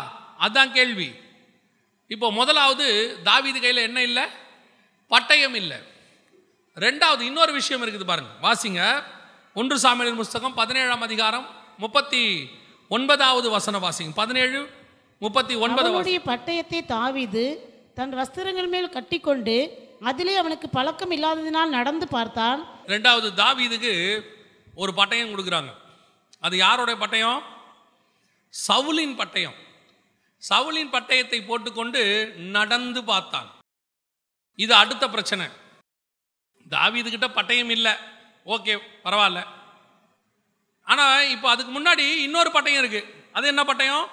[0.46, 1.10] அதான் கேள்வி.
[2.08, 2.88] இப்போ முதலாவது
[3.24, 4.26] தாவீது கையில் என்ன இல்லை?
[5.12, 5.78] பட்டயம் இல்லை.
[6.78, 8.82] ரெண்டாவது இன்னொரு விஷயம் இருக்குது பாருங்க வாசிங்க.
[9.60, 11.46] ஒன்று சாமியலின் புஸ்தகம் பதினேழாம் அதிகாரம்
[11.78, 12.22] முப்பத்தி
[12.96, 14.14] ஒன்பதாவது வசன வாசிங்க.
[14.16, 14.60] பதினேழு
[15.20, 15.92] முப்பத்தி ஒன்பது
[16.26, 17.44] பட்டயத்தை தாவீது
[17.98, 19.56] தன் வஸ்திரங்கள் மேல் கட்டிக்கொண்டு
[20.10, 22.60] அதிலே அவனுக்கு பழக்கம் இல்லாததினால் நடந்து பார்த்தான்.
[22.94, 23.94] ரெண்டாவது தாவீதுக்கு
[24.76, 25.72] ஒரு பட்டயம் கொடுக்குறாங்க.
[26.40, 27.40] அது யாருடைய பட்டயம்?
[28.68, 29.56] சவுலின் பட்டயம்.
[30.50, 33.50] சவுலின் பட்டயத்தை போட்டுக்கொண்டு நடந்து பார்த்தான்.
[34.56, 35.48] இது அடுத்த பிரச்சனை.
[36.76, 37.96] தாவீது கிட்ட பட்டயம் இல்லை.
[38.46, 39.42] ஓகே பரவாயில்ல.
[40.84, 43.02] ஆனால் இப்போ அதுக்கு முன்னாடி இன்னொரு பட்டயம் இருக்கு.
[43.34, 44.08] அது என்ன பட்டயம்?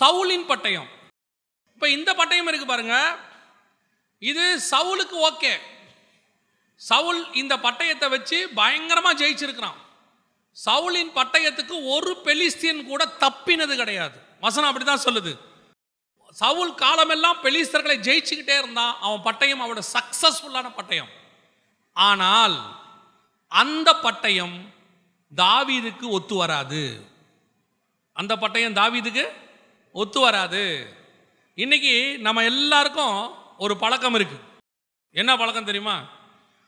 [0.00, 0.88] சவுலின் பட்டயம்.
[1.72, 3.16] இப்போ இந்த பட்டயம் இருக்கு பாருங்க.
[4.18, 5.54] இது சவுலுக்கு ஓகே.
[6.76, 9.78] சவுல் இந்த பட்டயத்தை வச்சு பயங்கரமாக ஜெயிச்சிருக்கிறான்.
[10.56, 14.16] சவுலின் பட்டயத்துக்கு ஒரு பெலிஸ்தியன் கூட தப்பினது கிடையாது.
[14.40, 15.32] வசனம் அப்படிதான் சொல்லுது.
[16.30, 18.94] சவுல் காலமெல்லாம் பெலிஸ்தர்களை ஜெயிச்சுக்கிட்டே இருந்தான்.
[19.00, 21.12] அவன் பட்டயம் அவனோட சக்சஸ்ஃபுல்லான பட்டயம்.
[21.96, 22.56] ஆனால்
[23.48, 24.72] அந்த பட்டயம்
[25.36, 27.04] தாவீதுக்கு ஒத்து வராது.
[28.12, 29.32] அந்த பட்டயம் தாவீதுக்கு
[29.92, 30.92] ஒத்து வராது.
[31.54, 34.38] இன்னைக்கு நம்ம எல்லாருக்கும் ஒரு பழக்கம் இருக்கு.
[35.10, 36.02] என்ன பழக்கம் தெரியுமா?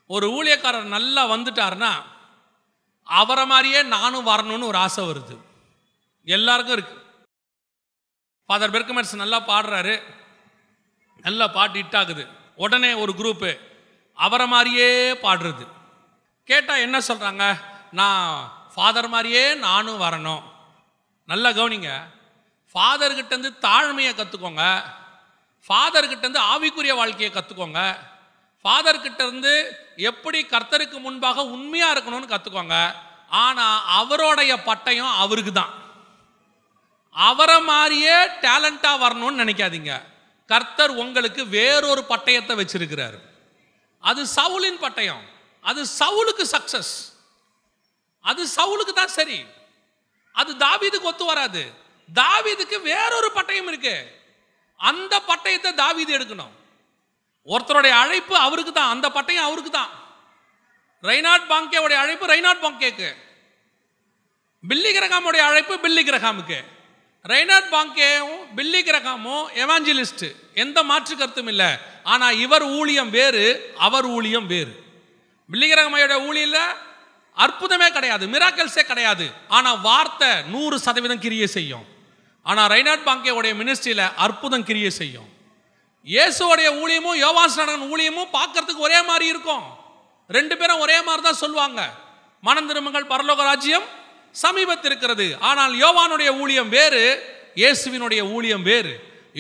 [0.07, 1.93] ஒரு ஊழியக்காரர் நல்லா வந்துட்டார்னா
[3.05, 5.41] அவரை மாதிரியே நானும் வரணும்னு ஒரு ஆசை வருது.
[6.25, 7.05] எல்லாருக்கும் இருக்கு.
[8.47, 10.03] ஃபாதர் பெர்கமர்ஸ் நல்லா பாடுறாரு.
[11.17, 12.27] நல்லா பாட்டு ஹிட் ஆகுது.
[12.57, 13.59] உடனே ஒரு குரூப்பு
[14.15, 15.75] அவரை மாதிரியே பாடுறது.
[16.47, 17.45] கேட்டால் என்ன சொல்கிறாங்க
[17.91, 20.43] நான் ஃபாதர் மாதிரியே நானும் வரணும்.
[21.27, 21.91] நல்லா கவனிங்க.
[22.73, 24.65] ஃபாதர்கிட்டேருந்து தாழ்மையை கற்றுக்கோங்க
[25.69, 27.81] ஃபாதர்கிட்டேருந்து ஆவிக்குரிய வாழ்க்கையை கற்றுக்கோங்க
[28.65, 29.65] ஃபாதர்கிட்டேருந்து
[29.97, 32.95] எப்படி கர்த்தருக்கு முன்பாக உண்மையாக இருக்கணும்னு கற்றுக்கோங்க
[33.29, 35.73] ஆனால் அவருடைய பட்டயம் அவருக்கு தான்.
[37.11, 40.03] அவரை மாதிரியே டேலண்ட்டாக வரணும்னு நினைக்காதீங்க.
[40.47, 43.19] கர்த்தர் உங்களுக்கு வேறொரு பட்டயத்தை வச்சிருக்கிறாரு.
[44.01, 45.25] அது சவுலின் பட்டயம்.
[45.71, 46.95] அது சவுலுக்கு சக்சஸ்
[48.21, 49.45] அது சவுலுக்கு தான் சரி.
[50.33, 51.73] அது தாவீதுக்கு ஒத்து வராது.
[52.15, 54.21] தாவீதுக்கு வேறொரு பட்டயம் இருக்கு.
[54.77, 56.55] அந்த பட்டயத்தை தாவீது எடுக்கணும்.
[57.47, 58.89] ஒருத்தருடைய அழைப்பு அவருக்கு தான்.
[58.89, 59.91] அந்த பட்டயம் அவருக்கு தான்.
[61.03, 63.15] ரைனாட் பாங்கேவுடைய அழைப்பு ரைனாட் பாங்கேக்கு.
[64.69, 66.65] பில்லி கிரகாமுடைய அழைப்பு பில்லி கிரகாமுக்கு.
[67.25, 71.71] ரெய்னாட் பாங்கேவும் பில்லி கிரகாமும் எவாஞ்சலிஸ்ட் எந்த மாற்று கருத்தும் இல்லை.
[72.03, 74.86] ஆனால் இவர் ஊழியம் வேறு அவர் ஊழியம் வேறு.
[75.51, 76.61] பில்லி கிரகமையோட ஊழியில்
[77.45, 79.27] அற்புதமே கிடையாது மிராக்கல்ஸே கிடையாது.
[79.57, 81.87] ஆனால் வார்த்தை நூறு சதவீதம் கிரியை செய்யும்.
[82.47, 85.29] ஆனால் ரெய்னாட் பாங்கேவுடைய மினிஸ்ட்ரியில் அற்புதம் கிரியை செய்யும்.
[86.07, 89.65] இயேசுவோடைய ஊழியமும் யோவான்ஸ்நாதன் ஊழியமும் பார்க்கறதுக்கு ஒரே மாதிரி இருக்கும்.
[90.37, 91.81] ரெண்டு பேரும் ஒரே மாதிரி தான் சொல்லுவாங்க.
[92.47, 93.87] மனம் திரும்புங்கள் பரலோக ராஜ்யம்
[94.45, 95.27] சமீபத்திருக்கிறது.
[95.49, 97.03] ஆனால் யோவானுடைய ஊழியம் வேறு
[97.61, 98.95] இயேசுவினுடைய ஊழியம் வேறு.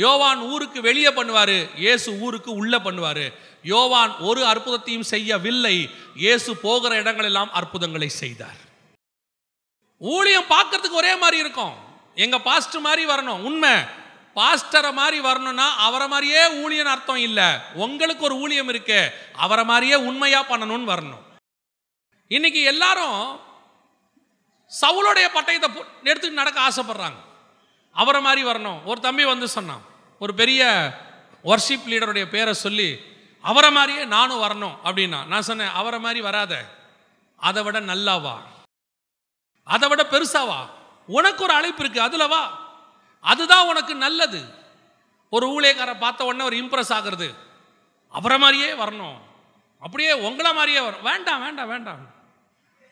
[0.04, 3.26] யோவான் ஊருக்கு வெளியே பண்ணுவார் இயேசு ஊருக்கு உள்ளே பண்ணுவார்.
[3.66, 5.90] யோவான் ஒரு அற்புதத்தையும் செய்யவில்லை.
[6.14, 8.60] இயேசு போகிற இடங்களெல்லாம் அற்புதங்களை செய்தார்.
[9.98, 11.74] ஊழியம் பார்க்கறதுக்கு ஒரே மாதிரி இருக்கும்.
[12.14, 13.42] எங்க பாஸ்டர் மாதிரி வரணும்.
[13.42, 14.04] உண்மை.
[14.34, 17.44] பாஸ்டரை மாதிரி வரணும்னா அவரை மாதிரியே ஊழியன் அர்த்தம் இல்லை.
[17.74, 19.12] உங்களுக்கு ஒரு ஊழியம் இருக்கு.
[19.32, 21.24] அவரை மாதிரியே உண்மையா பண்ணணும்னு வரணும்.
[22.28, 23.40] இன்னைக்கு எல்லாரும்
[24.80, 27.18] சவுளுடைய பட்டயத்தை எடுத்துட்டு நடக்க ஆசைப்படுறாங்க.
[27.92, 28.84] அவரை மாதிரி வரணும்.
[28.84, 29.82] ஒரு தம்பி வந்து சொன்னான்.
[30.18, 30.90] ஒரு பெரிய
[31.44, 33.14] ஒர்ஷிப் லீடருடைய பேரை சொல்லி
[33.46, 36.64] அவரை மாதிரியே நானும் வரணும் அப்படின்னா நான் சொன்னேன் அவரை மாதிரி வராத.
[37.36, 38.40] அதை விட நல்லா வா.
[39.64, 40.66] அதை விட பெருசா வா.
[41.06, 42.58] உனக்கு ஒரு அழைப்பு இருக்கு அதில் வா.
[43.20, 44.44] அதுதான் உனக்கு நல்லது.
[45.30, 47.34] ஒரு ஊழியக்காரை பார்த்த உடனே ஒரு இம்ப்ரெஸ் ஆகிறது.
[48.10, 49.16] அவரை மாதிரியே வரணும்.
[49.80, 52.06] அப்படியே உங்களை மாதிரியே வரும் வேண்டாம் வேண்டாம் வேண்டாம்.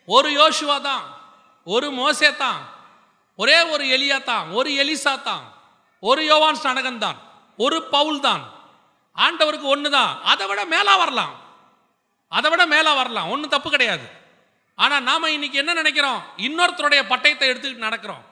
[0.07, 1.17] ஒரு யோசுவா தான்.
[1.65, 2.69] ஒரு மோசே தான்.
[3.37, 4.51] ஒரே ஒரு எலியா தான்.
[4.51, 5.53] ஒரு எலிசா தான்.
[6.01, 7.17] ஒரு யோவான் ஸ்நானகன் தான்.
[7.57, 8.63] ஒரு பவுல் தான்.
[9.17, 11.43] ஆண்டவருக்கு ஒன்று தான் அதை விட மேலா வரலாம்.
[12.29, 13.31] அதை விட மேலாக வரலாம்.
[13.31, 14.09] ஒன்றும் தப்பு கிடையாது.
[14.75, 16.23] ஆனால் நாம் இன்னைக்கு என்ன நினைக்கிறோம்?
[16.37, 18.25] இன்னொருத்தருடைய பட்டயத்தை எடுத்துக்கிட்டு நடக்கிறோம்.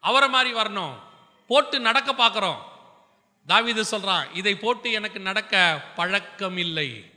[0.00, 0.92] அவரை மாதிரி வரணும்.
[1.48, 2.58] போட்டு நடக்க பார்க்குறோம்.
[3.48, 7.10] தாவிது சொல்கிறான் இதை போட்டு எனக்கு நடக்க பழக்கம் இல்லை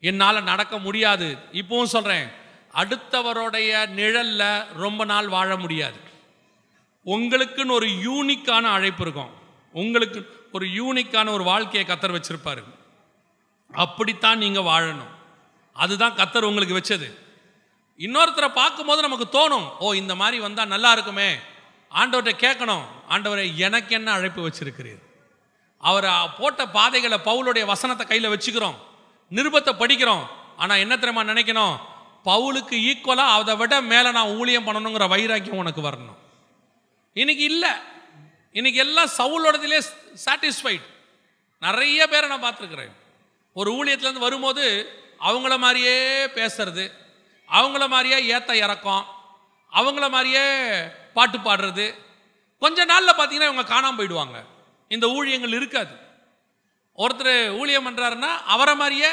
[0.00, 1.38] என்னால் நடக்க முடியாது.
[1.52, 2.28] இப்பவும் சொல்கிறேன்
[2.74, 5.98] அடுத்தவருடைய நிழலில் ரொம்ப நாள் வாழ முடியாது.
[7.06, 9.30] உங்களுக்குன்னு ஒரு யூனிக்கான அழைப்பு இருக்கும்.
[9.72, 12.62] உங்களுக்கு ஒரு யூனிக்கான ஒரு வாழ்க்கையை கத்தர் வச்சுருப்பார்.
[13.72, 15.14] அப்படித்தான் நீங்கள் வாழணும்.
[15.72, 17.18] அதுதான் கத்தர் உங்களுக்கு வச்சது.
[17.98, 21.34] இன்னொருத்தரை பார்க்கும்போது நமக்கு தோணும் ஓ இந்த மாதிரி வந்தால் நல்லா இருக்குமே.
[21.94, 22.82] ஆண்டவர்கிட்ட கேட்கணும்.
[23.08, 25.02] ஆண்டவரை எனக்கு என்ன அழைப்பு வச்சிருக்கிறீர்?
[25.78, 28.74] அவரை போட்ட பாதைகளை பவுலுடைய வசனத்தை கையில் வச்சுக்கிறோம்.
[29.30, 30.26] நிருபத்தை படிக்கிறோம்.
[30.56, 31.76] ஆனால் என்ன தெரியுமா நினைக்கணும்?
[32.24, 36.18] பவுலுக்கு ஈக்குவலாக அதை விட மேலே நான் ஊழியம் பண்ணணுங்கிற வைராக்கியம் உனக்கு வரணும்.
[37.12, 37.70] இன்னைக்கு இல்லை.
[38.56, 39.78] இன்னைக்கு எல்லாம் சவுலோடதுலே
[40.24, 40.86] சாட்டிஸ்ஃபைட்
[41.64, 42.92] நிறைய பேரை நான் பார்த்துருக்குறேன்.
[43.52, 44.64] ஒரு ஊழியத்துலேருந்து வரும்போது
[45.28, 45.96] அவங்கள மாதிரியே
[46.38, 46.84] பேசுறது
[47.48, 49.04] அவங்கள மாதிரியே ஏத்த இறக்கம்
[49.72, 50.44] அவங்கள மாதிரியே
[51.16, 51.86] பாட்டு பாடுறது.
[52.62, 54.38] கொஞ்ச நாளில் பார்த்தீங்கன்னா இவங்க காணாமல் போயிடுவாங்க.
[54.94, 55.94] இந்த ஊழியங்கள் இருக்காது.
[57.04, 59.10] ஒருத்தர் ஊழியம் பண்ணுறாருன்னா அவரை மாதிரியே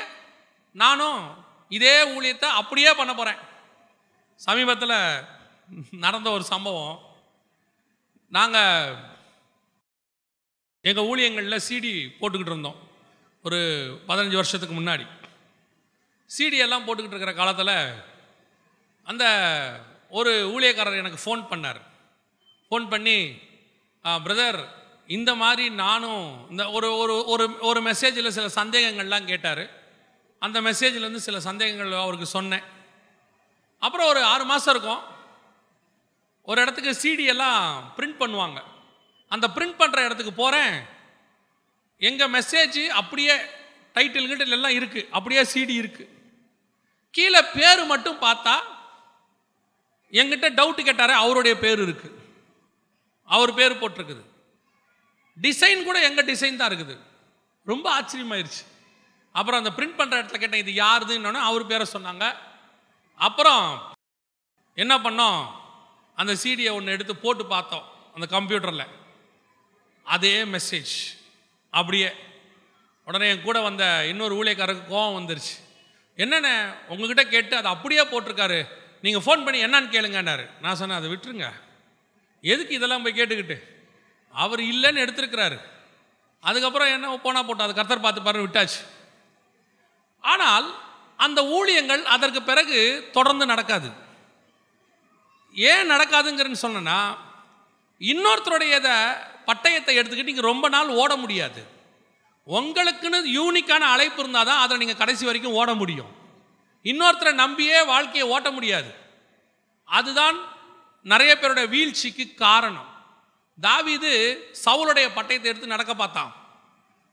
[0.83, 1.19] நானும்
[1.77, 3.41] இதே ஊழியத்தை அப்படியே பண்ண போகிறேன்
[4.35, 4.97] சமீபத்தில்
[6.05, 6.95] நடந்த ஒரு சம்பவம்.
[8.31, 9.13] நாங்கள்
[10.87, 12.79] எங்கள் ஊழியங்களில் சிடி போட்டுக்கிட்டு இருந்தோம்.
[13.43, 13.57] ஒரு
[14.07, 15.05] பதினஞ்சு வருஷத்துக்கு முன்னாடி.
[16.35, 17.77] சிடி எல்லாம் போட்டுக்கிட்டு இருக்கிற காலத்தில்
[19.03, 19.23] அந்த
[20.09, 21.81] ஒரு ஊழியக்காரர் எனக்கு ஃபோன் பண்ணார்.
[22.69, 23.17] ஃபோன் பண்ணி
[24.25, 24.59] பிரதர்
[25.17, 29.63] இந்த மாதிரி நானும் இந்த ஒரு ஒரு ஒரு ஒரு மெசேஜில் சில சந்தேகங்கள்லாம் கேட்டார்.
[30.39, 32.65] அந்த மெசேஜ்லேருந்து சில சந்தேகங்கள் அவருக்கு சொன்னேன்.
[33.79, 35.03] அப்புறம் ஒரு ஆறு மாதம் இருக்கும்.
[36.49, 38.59] ஒரு இடத்துக்கு சிடியெல்லாம் பிரிண்ட் பண்ணுவாங்க.
[39.31, 40.75] அந்த பிரிண்ட் பண்ணுற இடத்துக்கு போகிறேன்
[42.01, 43.35] எங்கள் மெசேஜ் அப்படியே
[43.95, 46.11] டைட்டில் கிட்டில் எல்லாம் இருக்குது அப்படியே சிடி இருக்குது
[47.15, 48.55] கீழே பேர் மட்டும் பார்த்தா
[50.19, 52.13] எங்கிட்ட டவுட் கேட்டாரே அவருடைய பேர் இருக்குது
[53.35, 54.23] அவர் பேர் போட்டிருக்குது.
[55.37, 56.95] டிசைன் கூட எங்கள் டிசைன் தான் இருக்குது.
[57.71, 58.63] ரொம்ப ஆச்சரியமாயிருச்சு.
[59.35, 62.25] அப்புறம் அந்த பிரிண்ட் பண்ணுற இடத்துல கேட்டேன் இது யாருதுன்னு அவர் பேரை சொன்னாங்க.
[63.27, 63.65] அப்புறம்
[64.83, 65.41] என்ன பண்ணோம்?
[66.21, 67.85] அந்த சிடியை ஒன்று எடுத்து போட்டு பார்த்தோம்
[68.15, 68.87] அந்த கம்ப்யூட்டரில்
[70.05, 70.93] அதே மெசேஜ்
[71.69, 72.11] அப்படியே
[73.05, 75.53] உடனே என் கூட வந்த இன்னொரு ஊழியக்காரருக்கு கோவம் வந்துருச்சு.
[76.15, 78.67] என்னென்ன உங்ககிட்ட கேட்டு அதை அப்படியே போட்டிருக்காரு.
[79.01, 80.49] நீங்கள் ஃபோன் பண்ணி என்னான்னு கேளுங்கன்னாரு.
[80.61, 81.51] நான் சொன்னேன் அதை விட்டுருங்க.
[82.41, 83.57] எதுக்கு இதெல்லாம் போய் கேட்டுக்கிட்டு?
[84.31, 85.57] அவர் இல்லைன்னு எடுத்திருக்கிறாரு.
[86.41, 88.85] அதுக்கப்புறம் என்ன போனால் போட்டோம் அது கர்த்தர் பார்த்து பாரு விட்டாச்சு.
[90.21, 90.79] ஆனால்
[91.17, 93.89] அந்த ஊழியங்கள் அதற்கு பிறகு தொடர்ந்து நடக்காது.
[95.53, 97.17] ஏன் நடக்காதுங்கிறன்னு சொன்னேன்னா
[97.99, 98.91] இன்னொருத்தருடைய இதை
[99.47, 101.73] பட்டயத்தை எடுத்துக்கிட்டு நீங்கள் ரொம்ப நாள் ஓட முடியாது.
[102.47, 106.11] உங்களுக்குன்னு யூனிக்கான அழைப்பு இருந்தால் தான் அதை நீங்கள் கடைசி வரைக்கும் ஓட முடியும்.
[106.83, 108.95] இன்னொருத்தரை நம்பியே வாழ்க்கையை ஓட்ட முடியாது.
[109.85, 110.37] அதுதான்
[111.01, 112.89] நிறைய பேருடைய வீழ்ச்சிக்கு காரணம்.
[113.61, 116.35] தாவிது சவுளுடைய பட்டயத்தை எடுத்து நடக்க பார்த்தான்.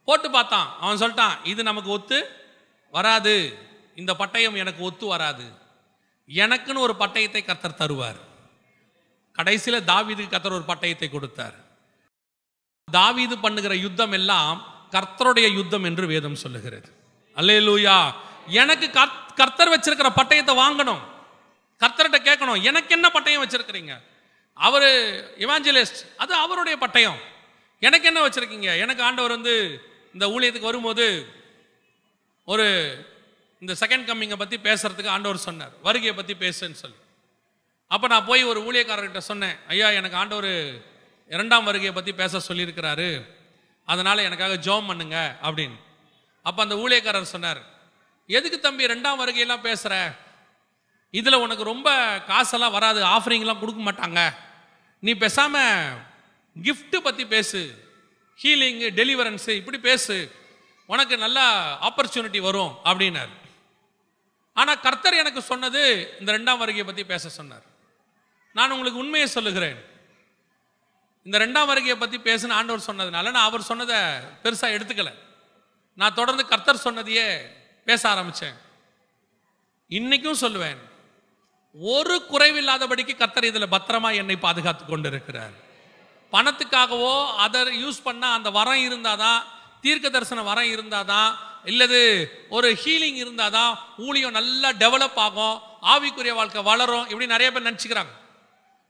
[0.05, 0.68] போட்டு பார்த்தான்.
[0.81, 2.18] அவன் சொல்லிட்டான் இது நமக்கு ஒத்து
[2.90, 3.59] வராது.
[3.95, 5.53] இந்த பட்டயம் எனக்கு ஒத்து வராது.
[6.29, 8.21] எனக்குன்னு ஒரு பட்டயத்தை கத்தர் தருவார்.
[9.33, 11.62] கடைசியில் தாவிதுக்கு கத்தர் ஒரு பட்டயத்தை கொடுத்தார்.
[12.97, 14.59] தாவீது பண்ணுகிற யுத்தம் எல்லாம்
[14.95, 16.89] கர்த்தருடைய யுத்தம் என்று வேதம் சொல்லுகிறது.
[17.41, 17.99] அல்லேலூயா.
[18.61, 18.87] எனக்கு
[19.41, 21.03] கர்த்தர் வச்சிருக்கிற பட்டயத்தை வாங்கணும்.
[21.83, 23.93] கர்த்தர்கிட்ட கேட்கணும் எனக்கு என்ன பட்டயம் வச்சிருக்கிறீங்க?
[24.67, 24.89] அவர்
[25.45, 27.21] இவாஞ்சலிஸ்ட் அது அவருடைய பட்டயம்.
[27.87, 28.69] எனக்கு என்ன வச்சுருக்கீங்க?
[28.85, 29.55] எனக்கு ஆண்டவர் வந்து
[30.15, 31.07] இந்த ஊழியத்துக்கு வரும்போது
[32.53, 32.67] ஒரு
[33.63, 35.75] இந்த செகண்ட் கம்மிங்கை பற்றி பேசுறதுக்கு ஆண்டவர் சொன்னார்.
[35.87, 36.99] வருகையை பற்றி பேசுன்னு சொல்லி.
[37.95, 40.53] அப்போ நான் போய் ஒரு ஊழியக்காரர்கிட்ட சொன்னேன் ஐயா எனக்கு ஆண்டவர்
[41.29, 43.09] இரண்டாம் வருகையை பற்றி பேச சொல்லியிருக்கிறாரு.
[43.89, 45.79] அதனால் எனக்காக ஜோம் பண்ணுங்க அப்படின்னு.
[46.43, 47.61] அப்போ அந்த ஊழியக்காரர் சொன்னார்
[48.29, 49.95] எதுக்கு தம்பி ரெண்டாம் வருகையெல்லாம் பேசுகிற
[51.11, 51.89] இதில் உனக்கு ரொம்ப
[52.31, 54.21] காசெல்லாம் வராது ஆஃபரிங்லாம் கொடுக்க மாட்டாங்க.
[55.01, 55.99] நீ பேசாமல்
[56.57, 57.61] கிஃப்ட்டு பற்றி பேசு.
[58.43, 60.17] ஹீலிங்கு டெலிவரன்ஸு இப்படி பேசு.
[60.87, 61.41] உனக்கு நல்ல
[61.89, 63.33] ஆப்பர்ச்சுனிட்டி வரும் அப்படின்னார்.
[64.53, 65.83] ஆனால் கர்த்தர் எனக்கு சொன்னது
[66.21, 67.67] இந்த ரெண்டாம் வருகையை பற்றி பேச சொன்னார்.
[68.53, 69.79] நான் உங்களுக்கு உண்மையை சொல்லுகிறேன்.
[71.27, 73.99] இந்த ரெண்டாம் வருகையை பற்றி பேசின ஆண்டவர் சொன்னதுனால நான் அவர் சொன்னதை
[74.45, 75.11] பெருசாக எடுத்துக்கல.
[75.99, 77.27] நான் தொடர்ந்து கர்த்தர் சொன்னதையே
[77.87, 78.57] பேச ஆரம்பித்தேன்
[79.91, 80.81] இன்னைக்கும் சொல்லுவேன்
[81.77, 85.55] ஒரு குறைவில்லாதபடிக்கு கர்த்தர் இதில் பத்திரமா என்னை பாதுகாத்து கொண்டு இருக்கிறார்
[86.33, 89.41] பணத்துக்காகவோ அதை யூஸ் பண்ண அந்த வரம் இருந்தால் தான்
[89.85, 91.31] தீர்க்க தரிசன வரம் இருந்தால் தான்
[91.71, 92.01] இல்லது
[92.57, 93.73] ஒரு ஹீலிங் இருந்தால் தான்
[94.07, 95.57] ஊழியம் நல்லா டெவலப் ஆகும்
[95.93, 98.13] ஆவிக்குரிய வாழ்க்கை வளரும் இப்படி நிறைய பேர் நினச்சிக்கிறாங்க.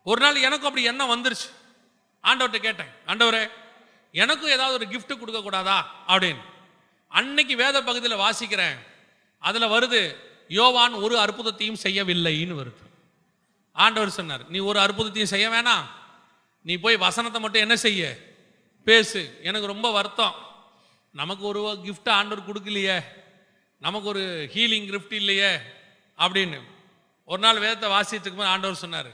[0.06, 1.48] ஒரு நாள் எனக்கும் அப்படி எண்ணம் வந்துருச்சு.
[2.22, 3.50] ஆண்டவர்கிட்ட கேட்டேன் ஆண்டவரே
[4.12, 6.42] எனக்கும் ஏதாவது ஒரு கிஃப்ட் கொடுக்க கூடாதா அப்படின்னு.
[7.08, 8.76] அன்னைக்கு வேத பகுதியில் வாசிக்கிறேன்.
[9.38, 10.16] அதில் வருது
[10.48, 12.90] யோவான் ஒரு அற்புதத்தையும் செய்யவில்லைன்னு வருது.
[13.72, 15.84] ஆண்டவர் சொன்னார் நீ ஒரு அற்புதத்தையும் செய்ய வேணாம்.
[16.62, 18.16] நீ போய் வசனத்தை மட்டும் என்ன செய்ய?
[18.84, 19.40] பேசு.
[19.42, 20.34] எனக்கு ரொம்ப வருத்தம்.
[21.12, 23.02] நமக்கு ஒரு கிஃப்ட் ஆண்டவர் கொடுக்கலையே.
[23.80, 25.56] நமக்கு ஒரு ஹீலிங் கிஃப்ட் இல்லையே.
[26.18, 26.60] அப்படின்னு.
[27.24, 29.10] ஒரு நாள் வேதத்தை வாசித்துக்கு போது ஆண்டவர் சொன்னார்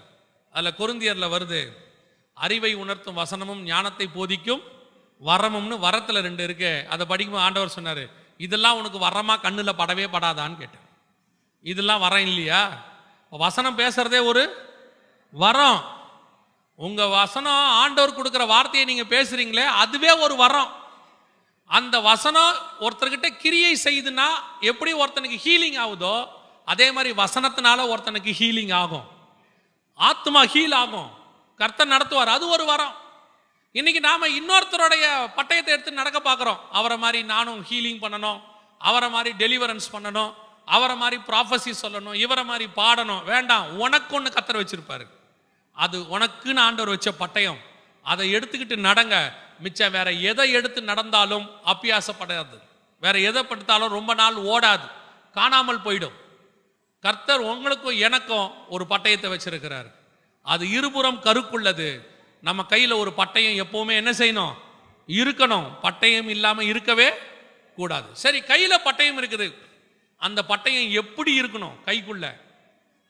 [0.53, 1.87] அதில் கொருந்தியரில் வருது
[2.45, 4.63] அறிவை உணர்த்தும் வசனமும் ஞானத்தை போதிக்கும்
[5.29, 6.73] வரமும்னு வரத்தில் ரெண்டு இருக்கு.
[6.93, 8.05] அதை படிக்கும்போது ஆண்டவர் சொன்னார்
[8.47, 10.87] இதெல்லாம் உனக்கு வரமாக கண்ணில் படவே படாதான்னு கேட்டேன்.
[11.65, 12.63] இதெல்லாம் வரம் இல்லையா?
[13.31, 14.43] வசனம் பேசுறதே ஒரு
[15.33, 15.81] வரம்.
[16.75, 20.71] உங்கள் வசனம் ஆண்டவர் கொடுக்குற வார்த்தையை நீங்கள் பேசுறீங்களே அதுவே ஒரு வரம்.
[21.71, 24.29] அந்த வசனம் ஒருத்தர்கிட்ட கிரியை செய்துனா
[24.61, 26.15] எப்படி ஒருத்தனுக்கு ஹீலிங் ஆகுதோ
[26.65, 29.07] அதே மாதிரி வசனத்தினால ஒருத்தனுக்கு ஹீலிங் ஆகும்.
[29.99, 31.11] ஆத்மா ஹீல் ஆகும்.
[31.59, 32.27] கர்த்தர் நடத்துவார்.
[32.27, 32.97] அது ஒரு வரம்.
[33.73, 36.59] இன்னைக்கு நாம இன்னொருத்தருடைய பட்டயத்தை எடுத்து நடக்க பார்க்குறோம்.
[36.73, 38.41] அவரை மாதிரி நானும் ஹீலிங் பண்ணணும்.
[38.79, 40.35] அவரை மாதிரி டெலிவரன்ஸ் பண்ணணும்.
[40.65, 42.15] அவரை மாதிரி ப்ராஃபஸி சொல்லணும்.
[42.15, 43.25] இவரை மாதிரி பாடணும்.
[43.25, 43.79] வேண்டாம்.
[43.79, 45.07] உனக்கு ஒன்று கத்தர் வச்சிருப்பாரு.
[45.73, 47.59] அது உனக்குன்னு ஆண்டவர் வச்ச பட்டயம்.
[48.03, 49.33] அதை எடுத்துக்கிட்டு நடங்க.
[49.59, 52.59] மிச்சம் வேற எதை எடுத்து நடந்தாலும் அப்பியாசப்படாது
[53.01, 54.91] வேற எதை படுத்தாலும் ரொம்ப நாள் ஓடாது.
[55.33, 56.13] காணாமல் போயிடும்.
[57.01, 59.97] கர்த்தர் உங்களுக்கும் எனக்கும் ஒரு பட்டயத்தை வச்சிருக்கிறாரு.
[60.43, 62.01] அது இருபுறம் கருக்குள்ளது.
[62.43, 64.53] நம்ம கையில் ஒரு பட்டயம் எப்பவுமே என்ன செய்யணும்?
[65.07, 65.71] இருக்கணும்.
[65.83, 67.13] பட்டயம் இல்லாமல் இருக்கவே
[67.77, 68.09] கூடாது.
[68.13, 69.55] சரி கையில் பட்டயம் இருக்குது.
[70.17, 71.73] அந்த பட்டயம் எப்படி இருக்கணும்?
[71.87, 72.33] கைக்குள்ள.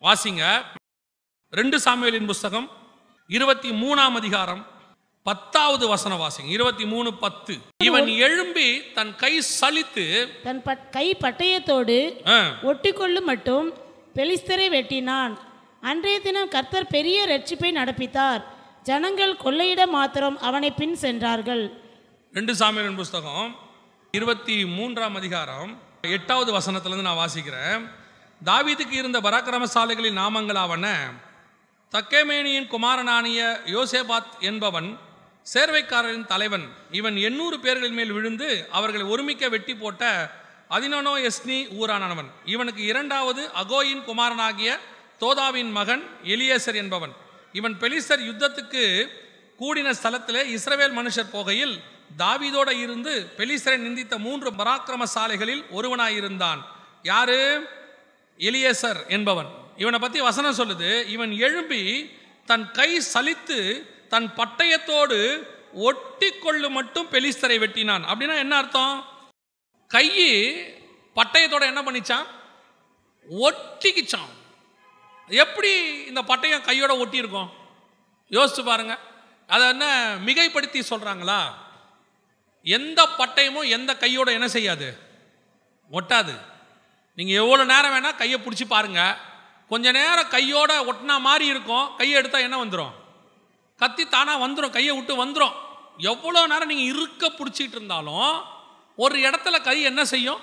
[0.03, 0.62] வாசிங்க.
[1.51, 2.71] ரெண்டு சாமுவேலின் புஸ்தகம்
[3.29, 4.67] இருபத்தி மூணாம் அதிகாரம்
[5.23, 6.49] பத்தாவது வசன வாசிங்க.
[6.49, 7.59] இருபத்தி மூணு பத்து.
[7.85, 13.79] இவன் எழும்பி தன் கை சலித்து தன் கை பட்டயத்தோடு ஆ, ஒட்டிக்கொள்ளும் மட்டும்
[14.14, 15.38] பெலிஸ்தரை வெட்டினான்.
[15.81, 18.43] அன்றைய தினம் கர்த்தர் பெரிய ரட்சிப்பை நடப்பித்தார்.
[18.83, 21.71] ஜனங்கள் கொள்ளையிட மாத்திரம் அவனை பின் சென்றார்கள்.
[22.33, 23.57] ரெண்டு சாமியலின் புஸ்தகம்
[24.11, 27.88] இருபத்தி மூன்றாம் அதிகாரம் எட்டாவது வசனத்திலிருந்து நான் வாசிக்கிறேன்.
[28.45, 30.87] தாவீதுக்கு இருந்த பராக்கிரமசாலைகளின் நாமங்களாவன
[31.93, 34.99] தக்கேமேனியின் குமாரனானிய யோசேபாத் என்பவன்
[35.55, 36.69] சேர்வைக்காரரின் தலைவன்.
[36.91, 40.31] இவன் எண்ணூறு பேர்களின் மேல் விழுந்து அவர்களை ஒருமிக்க வெட்டி போட்ட
[40.71, 42.31] அதினோனோ எஸ்னி ஊரானவன்.
[42.45, 44.79] இவனுக்கு இரண்டாவது அகோயின் குமாரனாகிய
[45.20, 47.12] தோதாவின் மகன் எலியேசர் என்பவன்.
[47.52, 49.09] இவன் பெலிசர் யுத்தத்துக்கு
[49.61, 51.78] கூடின ஸ்தலத்திலே இஸ்ரவேல் மனுஷர் போகையில்
[52.18, 56.61] தாவிதோட இருந்து பெலிசரை நிந்தித்த மூன்று பராக்கிரம சாலைகளில் ஒருவனாயிருந்தான்.
[57.02, 57.68] யாரு?
[58.38, 59.46] எலியேசர் என்பவன்.
[59.76, 62.11] இவனை பத்தி வசனம் சொல்லுது இவன் எழும்பி
[62.46, 68.04] தன் கை சலித்து தன் பட்டயத்தோடு ஒட்டி கொள்ளு மட்டும் பெலிஸ்தரை வெட்டினான்.
[68.11, 69.04] அப்படின்னா என்ன அர்த்தம்?
[69.88, 70.07] கை
[71.16, 72.26] பட்டயத்தோட என்ன பண்ணிச்சான்?
[73.31, 74.37] ஒட்டிக்கிச்சான்.
[75.29, 77.49] எப்படி இந்த பட்டயம் கையோட ஒட்டியிருக்கோம்?
[78.31, 78.99] யோசிச்சு பாருங்க.
[79.47, 81.41] அதை என்ன மிகைப்படுத்தி சொல்கிறாங்களா
[82.62, 84.99] எந்த பட்டயமும் எந்த கையோட என்ன செய்யாது?
[85.93, 86.35] ஒட்டாது.
[87.14, 89.19] நீங்கள் எவ்வளோ நேரம் வேணால் கையை பிடிச்சி பாருங்க.
[89.69, 91.97] கொஞ்ச நேரம் கையோட ஒட்டினா மாதிரி இருக்கும்.
[91.97, 92.93] கையை எடுத்தால் என்ன வந்துடும்
[93.77, 95.53] கத்தி தானாக வந்துடும் கையை விட்டு வந்துடும்
[95.97, 98.45] எவ்வளோ நேரம் நீங்கள் இருக்க பிடிச்சிட்டு இருந்தாலும்
[98.95, 100.41] ஒரு இடத்துல கை என்ன செய்யும்?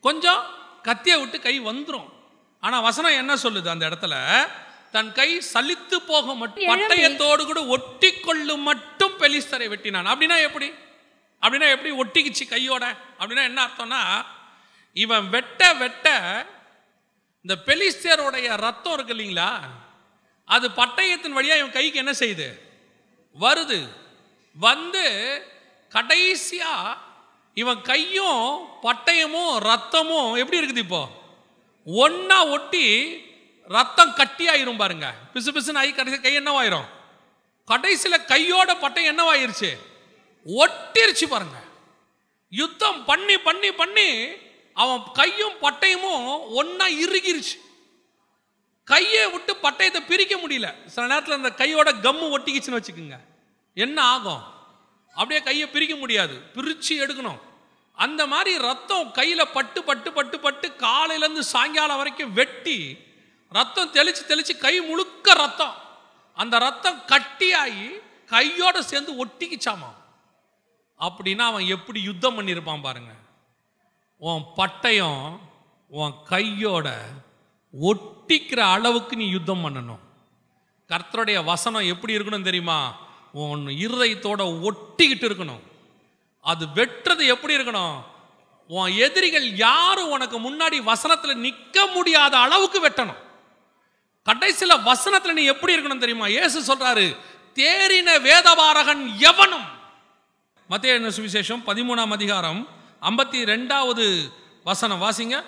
[0.00, 0.44] கொஞ்சம்
[0.82, 2.13] கத்தியை விட்டு கை வந்துடும்
[2.64, 4.14] ஆனால் வசனம் என்ன சொல்லுது அந்த இடத்துல?
[4.90, 10.10] தன் கை சலித்து போக மட்டும் பட்டயத்தோடு கூட ஒட்டி கொள்ளும் மட்டும் பெலிஸ்தரை வெட்டினான்.
[10.12, 10.68] அப்படின்னா எப்படி?
[11.42, 11.90] அப்படின்னா எப்படி?
[12.02, 12.84] ஒட்டிக்கிச்சு கையோட.
[13.18, 14.02] அப்படின்னா என்ன அர்த்தம்னா
[14.92, 16.08] இவன் வெட்ட வெட்ட
[17.40, 19.50] இந்த பெலிஸ்தியருடைய ரத்தம் இருக்கு இல்லைங்களா?
[20.44, 22.48] அது பட்டயத்தின் வழியா இவன் கைக்கு என்ன செய்யுது?
[23.40, 23.78] வருது.
[24.56, 25.04] வந்து
[25.92, 26.72] கடைசியா
[27.54, 31.02] இவன் கையும் பட்டயமும் ரத்தமும் எப்படி இருக்குது இப்போ?
[31.84, 33.10] ஒன்றா ஒட்டி
[33.68, 35.14] ரத்தம் கட்டியாயிரும் பாருங்க.
[35.34, 36.84] பிசு பிசுன்னு ஆகி கடைசி கை என்னவாயிரும்?
[37.64, 39.76] கடைசியில் கையோட பட்டை என்னவாயிருச்சு?
[40.46, 41.62] ஒட்டிருச்சு பாருங்க.
[42.50, 44.28] யுத்தம் பண்ணி பண்ணி பண்ணி
[44.74, 47.62] அவன் கையும் பட்டயமும் ஒன்றா இறுகிருச்சு.
[48.84, 50.86] கையை விட்டு பட்டயத்தை பிரிக்க முடியல.
[50.86, 53.18] சில நேரத்தில் அந்த கையோட கம்மு ஒட்டிக்கிச்சுன்னு வச்சுக்கோங்க.
[53.74, 54.42] என்ன ஆகும்?
[55.14, 56.34] அப்படியே கையை பிரிக்க முடியாது.
[56.34, 57.38] பிரித்து எடுக்கணும்.
[57.94, 62.96] அந்த மாதிரி ரத்தம் கையில் பட்டு பட்டு பட்டு பட்டு காலையிலேருந்து சாயங்காலம் வரைக்கும் வெட்டி
[63.48, 65.74] ரத்தம் தெளித்து தெளித்து கை முழுக்க ரத்தம்.
[66.34, 69.90] அந்த ரத்தம் கட்டியாகி கையோட சேர்ந்து ஒட்டிக்கிச்சாமா?
[70.98, 73.12] அப்படின்னா அவன் எப்படி யுத்தம் பண்ணியிருப்பான் பாருங்க.
[74.18, 75.38] உன் பட்டயம்
[75.88, 77.00] உன் கையோட
[77.80, 80.02] ஒட்டிக்கிற அளவுக்கு நீ யுத்தம் பண்ணணும்.
[80.88, 82.96] கர்த்தருடைய வசனம் எப்படி இருக்கணும் தெரியுமா?
[83.32, 85.60] உன் இருதயத்தோட ஒட்டிக்கிட்டு இருக்கணும்.
[86.44, 88.04] அது வெட்டுறது எப்படி இருக்கணும்?
[88.68, 93.22] உன் எதிரிகள் யாரும் உனக்கு முன்னாடி வசனத்தில் நிற்க முடியாத அளவுக்கு வெட்டணும்.
[94.24, 96.26] கடைசியில் வசனத்தில் நீ எப்படி இருக்கணும் தெரியுமா?
[96.26, 97.16] ஏசு சொல்றாரு
[97.54, 99.64] தேறின வேதபாரகன் எவனும்
[100.68, 101.62] மத்திய சுவிசேஷம்?
[101.66, 102.68] பதிமூணாம் அதிகாரம்
[103.02, 104.32] ஐம்பத்தி ரெண்டாவது
[104.64, 105.02] வசனம்.
[105.02, 105.44] வாசிங்க.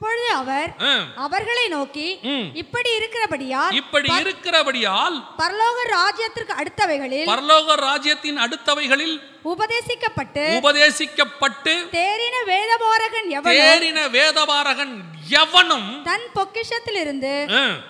[0.00, 0.70] அப்பொழுது அவர்.
[1.16, 2.06] அவர்களை நோக்கி.
[2.54, 13.60] இப்படி இருக்கிறபடியால் இப்படி இருக்கிறபடியால் பரலோக ராஜ்யத்திற்கு அடுத்தவைகளில் பரலோக ராஜ்யத்தின் அடுத்தவைகளில் உபதேசிக்கப்பட்டு உபதேசிக்கப்பட்டு தேறின வேதபாரகன் எவனும்
[13.60, 14.96] தேறின வேதபாரகன்
[15.36, 17.32] எவனும் தன் பொக்கிஷத்திலிருந்து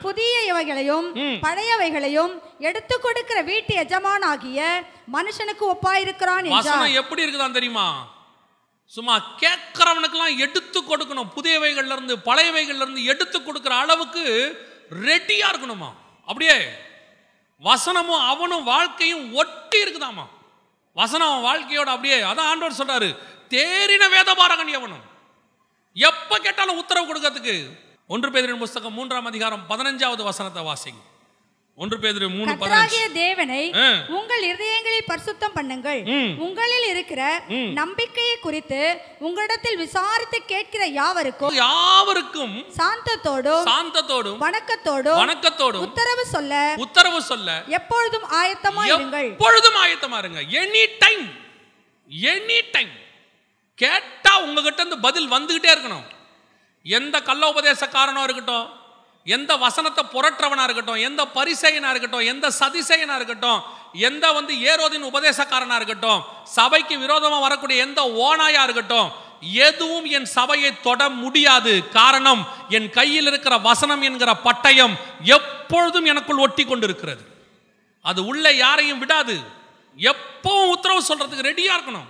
[0.02, 1.08] புதிய இவைகளையும்.
[1.42, 4.60] பழையவைகளையும் எடுத்து கொடுக்கிற வீட்டு எஜமானாகிய
[5.12, 7.88] மனுஷனுக்கு ஒப்பாயிருக்கிறான் என்றார் எப்படி இருக்குதான் தெரியுமா
[8.94, 11.32] சும்மா கேட்கறவனுக்கெல்லாம் எடுத்து கொடுக்கணும்.
[11.36, 14.22] புதியவைகள்லேருந்து பழையவைகள்லேருந்து எடுத்து கொடுக்குற அளவுக்கு
[15.06, 15.90] ரெடியாக இருக்கணுமா?
[16.26, 16.56] அப்படியே.
[17.62, 20.24] வசனமும் அவனும் வாழ்க்கையும் ஒட்டி இருக்குதாமா?
[20.94, 23.08] வசனம் அவன் வாழ்க்கையோட அப்படியே அதான் ஆண்டவர் சொல்கிறாரு
[23.54, 25.04] தேறின வேதபாரகன் எவனும்?
[26.08, 27.54] எப்போ கேட்டாலும் உத்தரவு கொடுக்கறதுக்கு.
[28.06, 31.00] ஒன்று பேரின் புஸ்தகம் மூன்றாம் அதிகாரம் பதினஞ்சாவது வசனத்தை வாசிங்க.
[31.78, 33.60] ஒன்று பேதிரு மூணு கர்த்தராகிய தேவனை.
[34.16, 36.00] உங்கள் இருதயங்களில் பரிசுத்தம் பண்ணுங்கள்.
[36.46, 37.20] உங்களில் இருக்கிற
[37.78, 38.80] நம்பிக்கையை குறித்து
[39.26, 48.84] உங்களிடத்தில் விசாரித்து கேட்கிற யாவருக்கும் யாவருக்கும் சாந்தத்தோடும் சாந்தத்தோடும் வணக்கத்தோடும் வணக்கத்தோடும் உத்தரவு சொல்ல உத்தரவு சொல்ல எப்பொழுதும் ஆயத்தமா
[48.90, 49.30] இருங்கள்.
[49.36, 50.42] எப்பொழுதும் ஆயத்தமா இருங்க.
[50.62, 51.24] எனி டைம்
[52.32, 52.92] எனி டைம்
[53.78, 56.06] கேட்டா உங்ககிட்ட இருந்து பதில் வந்துகிட்டே இருக்கணும்.
[56.84, 58.68] எந்த கள்ள உபதேசக்காரனோ இருக்கட்டும்
[59.24, 66.22] எந்த வசனத்தை புரட்டுறவனா இருக்கட்டும் எந்த பரிசெயனா இருக்கட்டும் எந்த சதிசெயனா இருக்கட்டும் எந்த வந்து ஏரோதின் உபதேசக்காரனா இருக்கட்டும்
[66.44, 71.88] சபைக்கு விரோதமாக வரக்கூடிய எந்த ஓனாயா இருக்கட்டும் எதுவும் என் சபையை தொட முடியாது.
[71.88, 77.22] காரணம் என் கையில் இருக்கிற வசனம் என்கிற பட்டயம் எப்பொழுதும் எனக்குள் ஒட்டி கொண்டிருக்கிறது.
[78.00, 79.40] அது உள்ள யாரையும் விடாது.
[79.96, 82.08] எப்பவும் உத்தரவு சொல்றதுக்கு ரெடியா இருக்கணும்.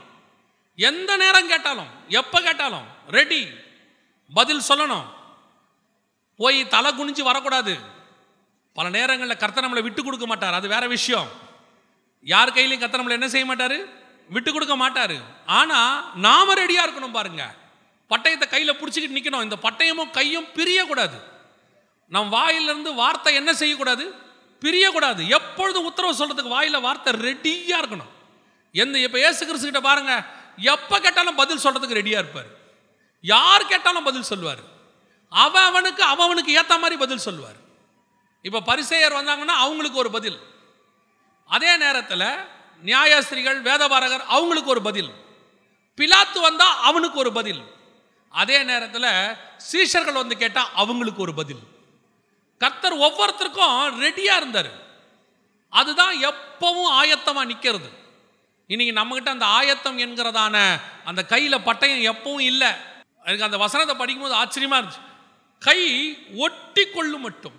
[0.76, 3.46] எந்த நேரம் கேட்டாலும் எப்ப கேட்டாலும் ரெடி
[4.34, 5.06] பதில் சொல்லணும்.
[6.40, 7.74] போய் தலை குனிஞ்சு வரக்கூடாது.
[8.76, 10.58] பல நேரங்களில் கர்த்தர் நம்மளை விட்டு கொடுக்க மாட்டார்.
[10.58, 11.28] அது வேற விஷயம்.
[12.32, 13.78] யார் கையிலையும் கர்த்தர் நம்மளை என்ன செய்ய மாட்டார்?
[14.34, 15.16] விட்டு கொடுக்க மாட்டார்.
[15.58, 15.94] ஆனால்
[16.26, 17.44] நாம ரெடியாக இருக்கணும் பாருங்க.
[18.12, 21.18] பட்டயத்தை கையில் பிடிச்சிக்கிட்டு நிற்கணும் இந்த பட்டயமும் கையும் பிரியக்கூடாது.
[22.14, 24.04] நம் வாயிலிருந்து வார்த்தை என்ன செய்யக்கூடாது?
[24.64, 25.22] பிரியக்கூடாது.
[25.38, 28.10] எப்பொழுதும் உத்தரவு சொல்கிறதுக்கு வாயில் வார்த்தை ரெடியாக இருக்கணும்.
[28.82, 30.24] எந்த இப்போ ஏசு கிறிஸ்து பாருங்கள்
[30.74, 32.50] எப்போ கேட்டாலும் பதில் சொல்கிறதுக்கு ரெடியாக இருப்பார்.
[33.34, 34.62] யார் கேட்டாலும் பதில் சொல்லுவார்.
[35.30, 37.58] அவன் அவனுக்கு அவனுக்கு ஏற்ற மாதிரி பதில் சொல்லுவார்.
[38.42, 40.40] இப்போ பரிசெயர் வந்தாங்கன்னா அவங்களுக்கு ஒரு பதில்.
[41.46, 42.26] அதே நேரத்தில்
[42.84, 45.10] நியாயாஸ்திரிகள் வேதபாரகர் அவங்களுக்கு ஒரு பதில்.
[45.96, 47.62] பிலாத்து வந்தால் அவனுக்கு ஒரு பதில்.
[48.30, 49.36] அதே நேரத்தில்
[49.72, 51.60] சீஷர்கள் வந்து கேட்டால் அவங்களுக்கு ஒரு பதில்.
[52.58, 54.70] கர்த்தர் ஒவ்வொருத்தருக்கும் ரெடியாக இருந்தார்.
[55.70, 57.90] அதுதான் எப்பவும் ஆயத்தமாக நிற்கிறது
[58.66, 62.68] இன்னைக்கு நம்மகிட்ட அந்த ஆயத்தம் என்கிறதான அந்த கையில் பட்டயம் எப்பவும் இல்லை.
[63.24, 65.08] எனக்கு அந்த வசனத்தை படிக்கும்போது ஆச்சரியமா இருந்துச்சு.
[65.62, 65.80] கை
[66.36, 67.56] ஒட்டி கொள்ளும் மட்டும்.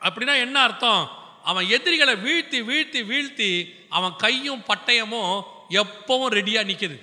[0.00, 1.02] அப்படின்னா என்ன அர்த்தம்?
[1.44, 3.50] அவன் எதிரிகளை வீழ்த்தி வீழ்த்தி வீழ்த்தி
[3.88, 5.42] அவன் கையும் பட்டயமும்
[5.80, 6.96] எப்பவும் ரெடியாக நிற்குது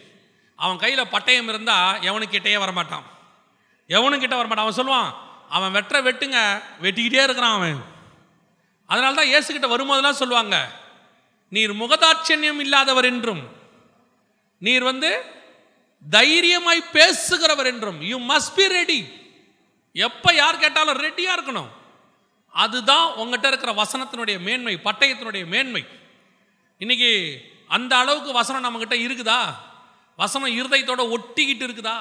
[0.55, 3.05] அவன் கையில் பட்டயம் இருந்தால் எவனுக்கிட்டேயே வரமாட்டான்.
[3.89, 4.65] எவனுக்கிட்ட வரமாட்டான்?
[4.65, 5.09] அவன் சொல்லுவான்
[5.49, 7.81] அவன் வெட்டுற வெட்டுங்க வெட்டிக்கிட்டே இருக்கிறான் அவன்.
[8.85, 10.55] அதனால தான் இயேசுக்கிட்ட வரும்போதெல்லாம் சொல்லுவாங்க
[11.49, 13.43] நீர் முகதாட்சண்யம் இல்லாதவர் என்றும்
[14.57, 15.11] நீர் வந்து
[16.09, 18.99] தைரியமாய் பேசுகிறவர் என்றும் யூ மஸ்ட் பி ரெடி
[19.93, 21.69] எப்போ யார் கேட்டாலும் ரெடியாக இருக்கணும்.
[22.49, 25.85] அதுதான் உங்ககிட்ட இருக்கிற வசனத்தினுடைய மேன்மை பட்டயத்தினுடைய மேன்மை.
[26.77, 29.53] இன்னைக்கு அந்த அளவுக்கு வசனம் நம்மக்கிட்ட இருக்குதா?
[30.15, 31.97] வசனம் இருதயத்தோட ஒட்டிக்கிட்டு இருக்குதா?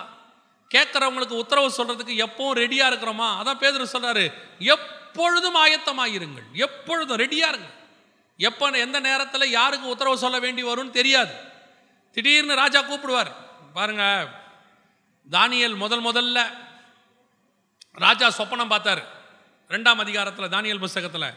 [0.74, 3.28] கேட்குறவங்களுக்கு உத்தரவு சொல்கிறதுக்கு எப்பவும் ரெடியாக இருக்கிறோமா?
[3.40, 6.48] அதான் பேதர் சொல்கிறாரு எப்பொழுதும் ஆயத்தமாயிருங்கள்.
[6.52, 7.70] எப்பொழுதும் ரெடியாக இருங்க
[8.36, 11.32] எப்போ எந்த நேரத்தில் யாருக்கு உத்தரவு சொல்ல வேண்டி வரும்னு தெரியாது.
[12.12, 13.32] திடீர்னு ராஜா கூப்பிடுவார்.
[13.72, 14.28] பாருங்க
[15.30, 16.68] தானியல் முதல் முதல்ல
[17.94, 19.02] ராஜா சொப்பனம் பார்த்தார்.
[19.70, 21.30] ரெண்டாம் அதிகாரத்தில் தானியல் புஸ்தகத்தில்.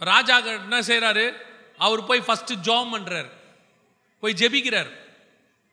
[0.00, 1.24] ராஜா என்ன செய்கிறாரு
[1.86, 3.28] அவர் போய் ஃபஸ்ட்டு ஜோம் பண்ணுறார்
[4.22, 4.90] போய் ஜெபிக்கிறார்.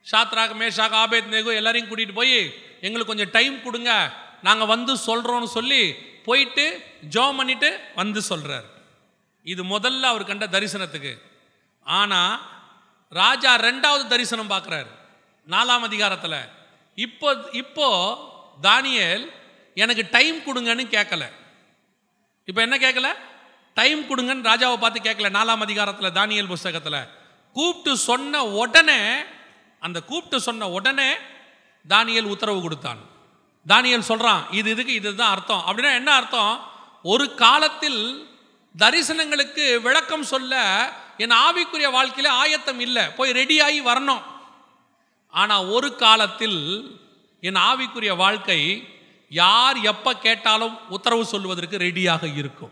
[0.08, 2.38] ஷாத்ராக் மேஷாக் ஆபேத் நேகு எல்லாரையும் கூட்டிகிட்டு போய்
[2.86, 3.92] எங்களுக்கு கொஞ்சம் டைம் கொடுங்க.
[4.48, 5.82] நாங்கள் வந்து சொல்கிறோன்னு சொல்லி
[6.28, 6.66] போயிட்டு
[7.16, 8.68] ஜோம் பண்ணிட்டு வந்து சொல்கிறார்
[9.46, 11.14] இது முதல்ல அவர் கண்ட தரிசனத்துக்கு.
[11.86, 12.36] ஆனால்
[13.12, 14.90] ராஜா ரெண்டாவது தரிசனம் பார்க்குறாரு
[15.48, 16.40] நாலாம் அதிகாரத்தில்.
[16.98, 17.30] இப்போ
[17.62, 17.90] இப்போ
[18.62, 19.26] தானியல்
[19.82, 21.24] எனக்கு டைம் கொடுங்கன்னு கேட்கல
[22.50, 23.08] இப்போ என்ன கேட்கல
[23.74, 27.08] டைம் கொடுங்கன்னு ராஜாவை பார்த்து கேட்கல நாலாம் அதிகாரத்தில் தானியல் புஸ்தகத்தில்.
[27.54, 29.02] கூப்பிட்டு சொன்ன உடனே
[29.80, 31.10] அந்த கூப்பிட்டு சொன்ன உடனே
[31.90, 33.02] தானியல் உத்தரவு கொடுத்தான்.
[33.68, 35.64] தானியல் சொல்கிறான் இது இதுக்கு இதுதான் அர்த்தம்.
[35.68, 36.54] அப்படின்னா என்ன அர்த்தம்?
[37.04, 38.02] ஒரு காலத்தில்
[38.78, 40.54] தரிசனங்களுக்கு விளக்கம் சொல்ல
[41.18, 43.04] என் ஆவிக்குரிய வாழ்க்கையில் ஆயத்தம் இல்லை.
[43.18, 44.24] போய் ரெடியாகி வரணும்.
[45.30, 46.62] ஆனால் ஒரு காலத்தில்
[47.42, 48.62] என் ஆவிக்குரிய வாழ்க்கை
[49.30, 52.72] யார் எப்போ கேட்டாலும் உத்தரவு சொல்வதற்கு ரெடியாக இருக்கும்.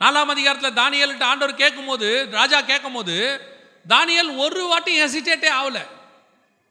[0.00, 3.16] நாலாம் அதிகாரத்தில் தானியல்கிட்ட ஆண்டவர் கேட்கும்போது ராஜா கேட்கும்போது
[3.88, 5.80] தானியல் ஒரு வாட்டி ஹெசிடேட்டே ஆகல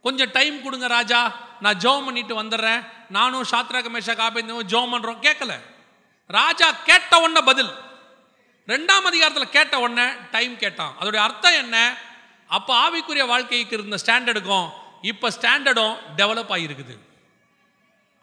[0.01, 1.36] கொஞ்சம் டைம் கொடுங்க ராஜா.
[1.59, 2.82] நான் ஜோம் பண்ணிட்டு வந்துடுறேன்.
[3.09, 5.53] நானும் சாத்ரா கமேஷா காப்பேந்தும் ஜோம் பண்ணுறோம் கேட்கல.
[6.27, 7.71] ராஜா கேட்ட உடனே பதில்.
[8.67, 10.93] ரெண்டாம் அதிகாரத்தில் கேட்ட உடனே டைம் கேட்டான்.
[10.99, 11.97] அதோடைய அர்த்தம் என்ன?
[12.47, 14.69] அப்போ ஆவிக்குரிய வாழ்க்கைக்கு இருந்த ஸ்டாண்டர்டுக்கும்
[15.01, 16.95] இப்போ ஸ்டாண்டர்டும் டெவலப் ஆகியிருக்குது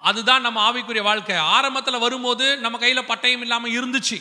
[0.09, 1.37] அதுதான் நம்ம ஆவிக்குரிய வாழ்க்கை.
[1.37, 4.19] ஆரம்பத்தில் வரும்போது நம்ம கையில் பட்டயம் இல்லாமல் இருந்துச்சு.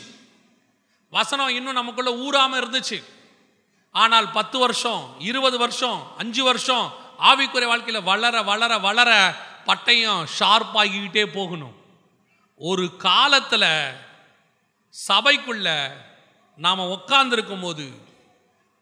[1.10, 2.98] வசனம் இன்னும் நமக்குள்ள ஊறாமல் இருந்துச்சு.
[3.92, 9.10] ஆனால் பத்து வருஷம் இருபது வருஷம் அஞ்சு வருஷம் ஆவிக்குரிய வாழ்க்கையில் வளர வளர வளர
[9.66, 11.76] பட்டயம் ஷார்ப்பாகிக்கிட்டே போகணும்.
[12.56, 13.68] ஒரு காலத்தில்
[15.08, 15.68] சபைக்குள்ள
[16.56, 17.84] நாம் உட்காந்துருக்கும் போது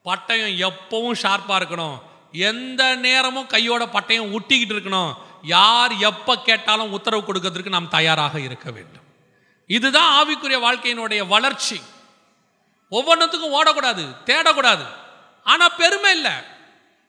[0.04, 1.98] பட்டயம் எப்பவும் ஷார்ப்பாக இருக்கணும்.
[2.32, 5.14] எந்த நேரமும் கையோட பட்டயம் ஒட்டிக்கிட்டு இருக்கணும்.
[5.44, 9.02] யார் எப்போ கேட்டாலும் உத்தரவு கொடுக்கறதுக்கு நாம் தயாராக இருக்க வேண்டும்.
[9.66, 11.80] இதுதான் ஆவிக்குரிய வாழ்க்கையினுடைய வளர்ச்சி.
[12.90, 14.86] ஒவ்வொன்றுத்துக்கும் ஓடக்கூடாது தேடக்கூடாது.
[15.44, 16.32] ஆனால் பெருமை இல்லை.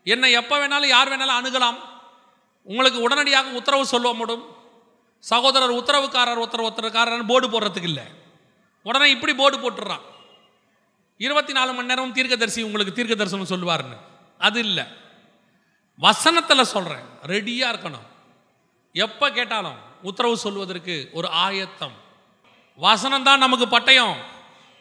[0.03, 1.77] என்னை எப்போ வேணாலும் யார் வேணாலும் அணுகலாம்.
[2.63, 4.45] உங்களுக்கு உடனடியாக உத்தரவு சொல்ல முடியும்.
[5.19, 8.03] சகோதரர் உத்தரவுக்காரர் உத்தரவு உத்தரவுக்காரர் போர்டு போடுறதுக்கு இல்லை.
[8.83, 10.05] உடனே இப்படி போர்டு போட்டுடுறான்
[11.17, 13.97] இருபத்தி நாலு மணி நேரம் தீர்க்கதரிசி உங்களுக்கு தீர்க்க தரிசனம் சொல்லுவார்னு.
[14.37, 14.83] அது இல்லை.
[15.97, 18.07] வசனத்தில் சொல்கிறேன் ரெடியாக இருக்கணும்.
[19.03, 21.95] எப்போ கேட்டாலும் உத்தரவு சொல்வதற்கு ஒரு ஆயத்தம்.
[22.75, 24.15] வசனம் தான் நமக்கு பட்டயம்.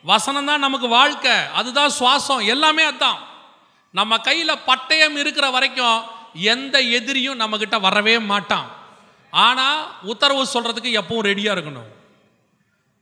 [0.04, 1.36] வசனம் தான் நமக்கு வாழ்க்கை.
[1.54, 2.46] அதுதான் சுவாசம்.
[2.46, 3.18] எல்லாமே அதுதான்
[3.90, 6.02] நம்ம கையில் பட்டயம் இருக்கிற வரைக்கும்
[6.32, 8.68] எந்த எதிரியும் நம்மக்கிட்ட வரவே மாட்டான்.
[9.30, 11.90] ஆனால் உத்தரவு சொல்கிறதுக்கு எப்பவும் ரெடியாக இருக்கணும்.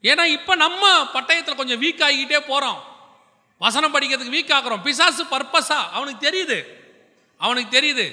[0.02, 2.80] ஏன்னா இப்போ நம்ம பட்டயத்தில் கொஞ்சம் வீக் ஆகிக்கிட்டே போகிறோம்
[3.58, 5.80] வசனம் படிக்கிறதுக்கு வீக் ஆகிறோம் பிசாசு பர்பஸா?
[5.92, 6.58] அவனுக்கு தெரியுது.
[7.38, 8.06] அவனுக்கு தெரியுது.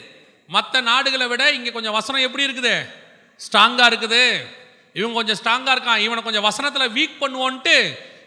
[0.53, 2.75] மற்ற நாடுகளை விட இங்கே கொஞ்சம் வசனம் எப்படி இருக்குது?
[3.39, 4.23] ஸ்ட்ராங்காக இருக்குது.
[4.99, 6.03] இவன் கொஞ்சம் ஸ்ட்ராங்காக இருக்கான்.
[6.05, 7.75] இவனை கொஞ்சம் வசனத்தில் வீக் பண்ணுவோன்ட்டு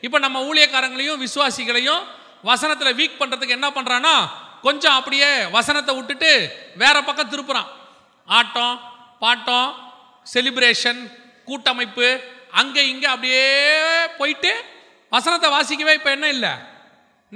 [0.06, 2.02] இப்போ நம்ம ஊழியக்காரங்களையும் விசுவாசிகளையும்
[2.50, 4.14] வசனத்தில் வீக் பண்ணுறதுக்கு என்ன பண்ணுறான்னா
[4.66, 6.30] கொஞ்சம் அப்படியே வசனத்தை விட்டுட்டு
[6.82, 7.70] வேற பக்கம் திருப்புறான்.
[8.28, 8.76] ஆட்டம்
[9.22, 9.70] பாட்டம்
[10.32, 11.00] செலிப்ரேஷன்
[11.48, 12.08] கூட்டமைப்பு
[12.60, 13.44] அங்கே இங்கே அப்படியே
[14.18, 14.52] போயிட்டு
[15.14, 16.52] வசனத்தை வாசிக்கவே இப்போ என்ன இல்லை?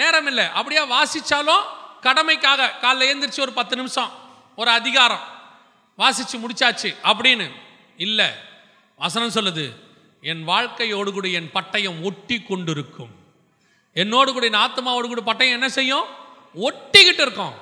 [0.01, 0.47] நேரம் இல்லை.
[0.59, 1.65] அப்படியே வாசிச்சாலும்
[2.07, 4.11] கடமைக்காக காலைல எழுந்திரிச்சு ஒரு பத்து நிமிஷம்.
[4.57, 5.21] ஒரு அதிகாரம்.
[5.97, 6.97] வாசித்து முடிச்சாச்சு.
[7.03, 7.51] அப்படின்னு.
[7.97, 8.29] இல்லை.
[8.97, 9.75] வசனம் சொல்லுது.
[10.21, 13.11] என் வாழ்க்கையோடு கூட என் பட்டயம் ஒட்டி கொண்டிருக்கும்.
[13.93, 16.05] என்னோடு கூட என் ஆத்மாவோடு கூட பட்டயம் என்ன செய்யும்?
[16.55, 17.55] ஒட்டிக்கிட்டு இருக்கும்.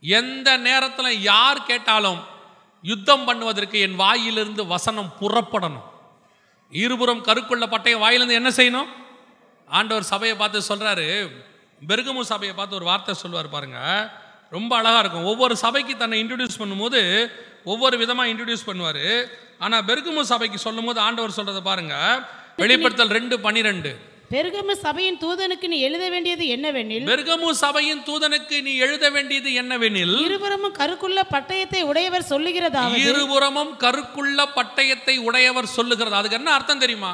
[0.00, 2.24] எந்த நேரத்தில் யார் கேட்டாலும்
[2.82, 5.84] யுத்தம் பண்ணுவதற்கு என் வாயிலிருந்து வசனம் புறப்படணும்.
[6.70, 8.88] இருபுறம் கருக்குள்ள பட்டயம் வாயிலிருந்து என்ன செய்யணும்?
[9.66, 11.30] ஆண்டவர் சபையை பார்த்து சொல்கிறாரு
[11.88, 14.24] பெருகமு சபையை பார்த்து ஒரு வார்த்தை சொல்லுவார் பாருங்கள்
[14.54, 15.28] ரொம்ப அழகா இருக்கும்.
[15.32, 17.00] ஒவ்வொரு சபைக்கு தன்னை இன்ட்ரடியூஸ் பண்ணும்போது
[17.72, 19.04] ஒவ்வொரு விதமாக இன்ட்ரடியூஸ் பண்ணுவார்.
[19.64, 21.94] ஆனால் பெருகமு சபைக்கு சொல்லும்போது ஆண்டவர் சொல்றதை பாருங்க.
[22.60, 23.90] வெளிப்படுத்தல் ரெண்டு பனிரெண்டு.
[24.34, 27.04] பெருகமு சபையின் தூதனுக்கு நீ எழுத வேண்டியது என்னவெனில்?
[27.10, 30.14] பெருகமு சபையின் தூதனுக்கு நீ எழுத வேண்டியது என்னவெனில்?
[30.26, 33.02] இருபுறமும் கருக்குள்ள பட்டயத்தை உடையவர் சொல்லுகிறதாவது?
[33.10, 36.16] இருபுறமும் கருக்குள்ள பட்டயத்தை உடையவர் சொல்லுகிறது.
[36.20, 37.12] அதுக்கு என்ன அர்த்தம் தெரியுமா?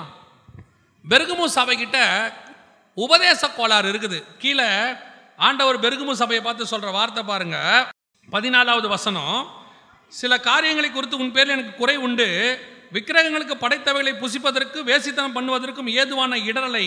[1.05, 1.99] பெருகுமு சபைக்கிட்ட
[2.97, 4.21] உபதேச கோளாறு இருக்குது.
[4.45, 4.69] கீழே
[5.47, 7.59] ஆண்டவர் பெருகுமு சபையை பார்த்து சொல்கிற வார்த்தை பாருங்க.
[8.35, 9.39] பதினாலாவது வசனம்
[10.21, 12.27] சில காரியங்களை குறித்து உன் பேரில் எனக்கு குறை உண்டு.
[12.95, 16.85] விக்கிரகங்களுக்கு படைத்தவைகளை புசிப்பதற்கு வேசித்தனம் பண்ணுவதற்கும் ஏதுவான இடரலை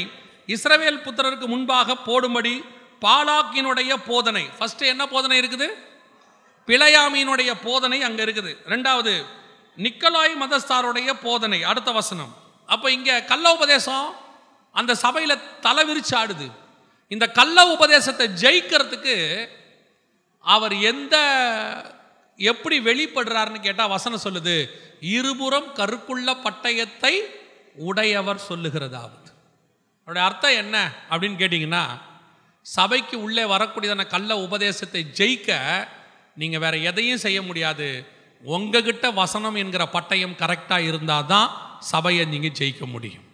[0.55, 2.55] இஸ்ரவேல் புத்திரருக்கு முன்பாக போடும்படி
[3.05, 4.43] பாலாக்கினுடைய போதனை.
[4.57, 5.67] ஃபஸ்ட்டு என்ன போதனை இருக்குது?
[6.67, 8.51] பிழையாமியினுடைய போதனை அங்கே இருக்குது.
[8.73, 9.13] ரெண்டாவது
[9.85, 11.59] நிக்கலாய் மதஸ்தாருடைய போதனை.
[11.71, 12.31] அடுத்த வசனம்.
[12.73, 14.05] அப்போ இங்கே கள்ள உபதேசம்
[14.79, 16.47] அந்த சபையில் தலை விரிச்சு ஆடுது.
[17.13, 19.15] இந்த கள்ள உபதேசத்தை ஜெயிக்கிறதுக்கு
[20.45, 21.15] அவர் எந்த
[22.39, 24.55] எப்படி வெளிப்படுறாருன்னு கேட்டால் வசனம் சொல்லுது
[25.17, 27.13] இருபுறம் கருக்குள்ள பட்டயத்தை
[27.89, 29.29] உடையவர் சொல்லுகிறதாவது.
[30.07, 30.75] அவருடைய அர்த்தம் என்ன
[31.09, 31.83] அப்படின்னு கேட்டிங்கன்னா
[32.65, 35.59] சபைக்கு உள்ளே வரக்கூடியதான கள்ள உபதேசத்தை ஜெயிக்க
[36.41, 37.87] நீங்கள் வேற எதையும் செய்ய முடியாது.
[38.43, 41.49] உங்ககிட்ட வசனம் என்கிற பட்டயம் கரெக்டாக இருந்தால் தான்
[41.91, 43.24] சபையை நீங்கள் ஜெயிக்க முடியும்.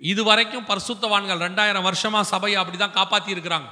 [0.00, 3.68] இது வரைக்கும் பரிசுத்தவான்கள் ரெண்டாயிரம் வருஷமாக சபையை அப்படி தான் காப்பாற்றி இருக்கிறாங்க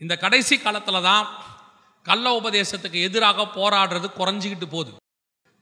[0.00, 1.26] இந்த கடைசி காலத்தில் தான்
[2.06, 4.92] கள்ள உபதேசத்துக்கு எதிராக போராடுறது குறைஞ்சிக்கிட்டு போகுது.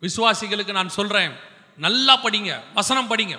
[0.03, 1.35] விசுவாசிகளுக்கு நான் சொல்கிறேன்
[1.79, 3.37] நல்லா படிங்க வசனம் படிங்க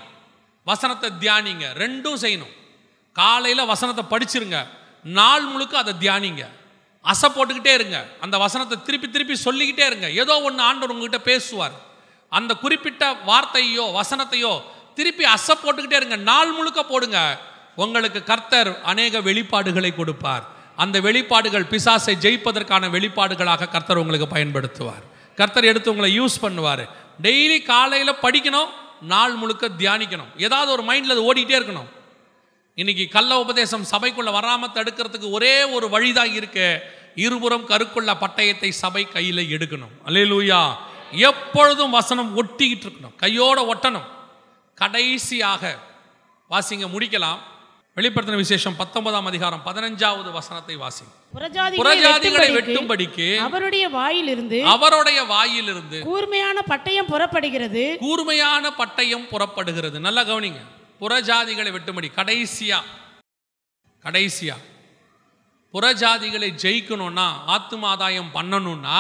[0.67, 2.53] வசனத்தை தியானிங்க ரெண்டும் செய்யணும்.
[3.15, 4.59] காலையில் வசனத்தை படிச்சிருங்க
[5.17, 6.43] நாள் முழுக்க அதை தியானிங்க.
[7.05, 10.07] அசை போட்டுக்கிட்டே இருங்க அந்த வசனத்தை திருப்பி திருப்பி சொல்லிக்கிட்டே இருங்க.
[10.21, 11.75] ஏதோ ஒன்று ஆண்டவர் உங்ககிட்ட பேசுவார்.
[12.31, 14.53] அந்த குறிப்பிட்ட வார்த்தையோ வசனத்தையோ
[14.96, 16.16] திருப்பி அசை போட்டுக்கிட்டே இருங்க.
[16.16, 17.39] நாள் முழுக்க போடுங்க.
[17.76, 20.48] உங்களுக்கு கர்த்தர் அநேக வெளிப்பாடுகளை கொடுப்பார்.
[20.76, 25.04] அந்த வெளிப்பாடுகள் பிசாசை ஜெயிப்பதற்கான வெளிப்பாடுகளாக கர்த்தர் உங்களுக்கு பயன்படுத்துவார்.
[25.36, 26.89] கர்த்தர் எடுத்து உங்களை யூஸ் பண்ணுவார்.
[27.22, 28.68] டெய்லி காலையில் படிக்கணும்
[29.02, 30.32] நாள் முழுக்க தியானிக்கணும்.
[30.38, 31.89] ஏதாவது ஒரு மைண்டில் அது ஓடிக்கிட்டே இருக்கணும்.
[32.76, 36.82] இன்னைக்கு கள்ள உபதேசம் சபைக்குள்ளே வராமல் தடுக்கிறதுக்கு ஒரே ஒரு வழிதான் இருக்கு.
[37.16, 39.93] இருபுறம் கருக்குள்ள பட்டயத்தை சபை கையில் எடுக்கணும்.
[40.06, 40.76] அல்லேலூயா.
[41.12, 43.16] எப்பொழுதும் வசனம் ஒட்டிக்கிட்டு இருக்கணும்.
[43.16, 44.14] கையோட ஒட்டணும்.
[44.76, 45.80] கடைசியாக
[46.49, 47.38] வாசிங்க முடிக்கலாம்.
[47.95, 51.11] வெளிப்படுத்தின விசேஷம் பத்தொன்பதாம் அதிகாரம் பதினஞ்சாவது வசனத்தை வாசிங்க.
[51.34, 57.97] புறஜாதிகளை வெட்டும்படிக்கு அவருடைய வாயிலிருந்து அவருடைய வாயிலிருந்து கூர்மையான பட்டயம் புறப்படுகிறது.
[57.99, 59.99] கூர்மையான பட்டயம் புறப்படுகிறது.
[59.99, 60.61] நல்லா கவனிங்க.
[60.99, 62.80] புறஜாதிகளை வெட்டும்படி கடைசியா
[64.03, 64.55] கடைசியா.
[65.73, 68.99] புறஜாதிகளை ஜெயிக்கணும்னா ஆத்துமாதாயம் பண்ணணும்னா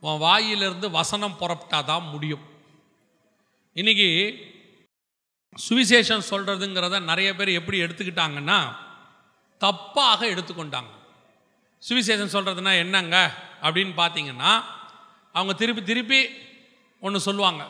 [0.00, 2.48] உன் வாயிலிருந்து வசனம் புறப்பட்டாதான் முடியும்.
[3.78, 4.06] இன்னைக்கு
[5.68, 8.56] சுவிசேஷம் சொல்கிறதுங்கிறத நிறைய பேர் எப்படி எடுத்துக்கிட்டாங்கன்னா
[9.64, 10.90] தப்பாக எடுத்துக்கொண்டாங்க.
[11.82, 13.16] சுவிசேஷம் சொல்கிறதுனா என்னங்க?
[13.62, 14.52] அப்படின்னு பார்த்தீங்கன்னா
[15.32, 16.20] அவங்க திருப்பி திருப்பி
[17.00, 17.62] ஒன்று சொல்லுவாங்க.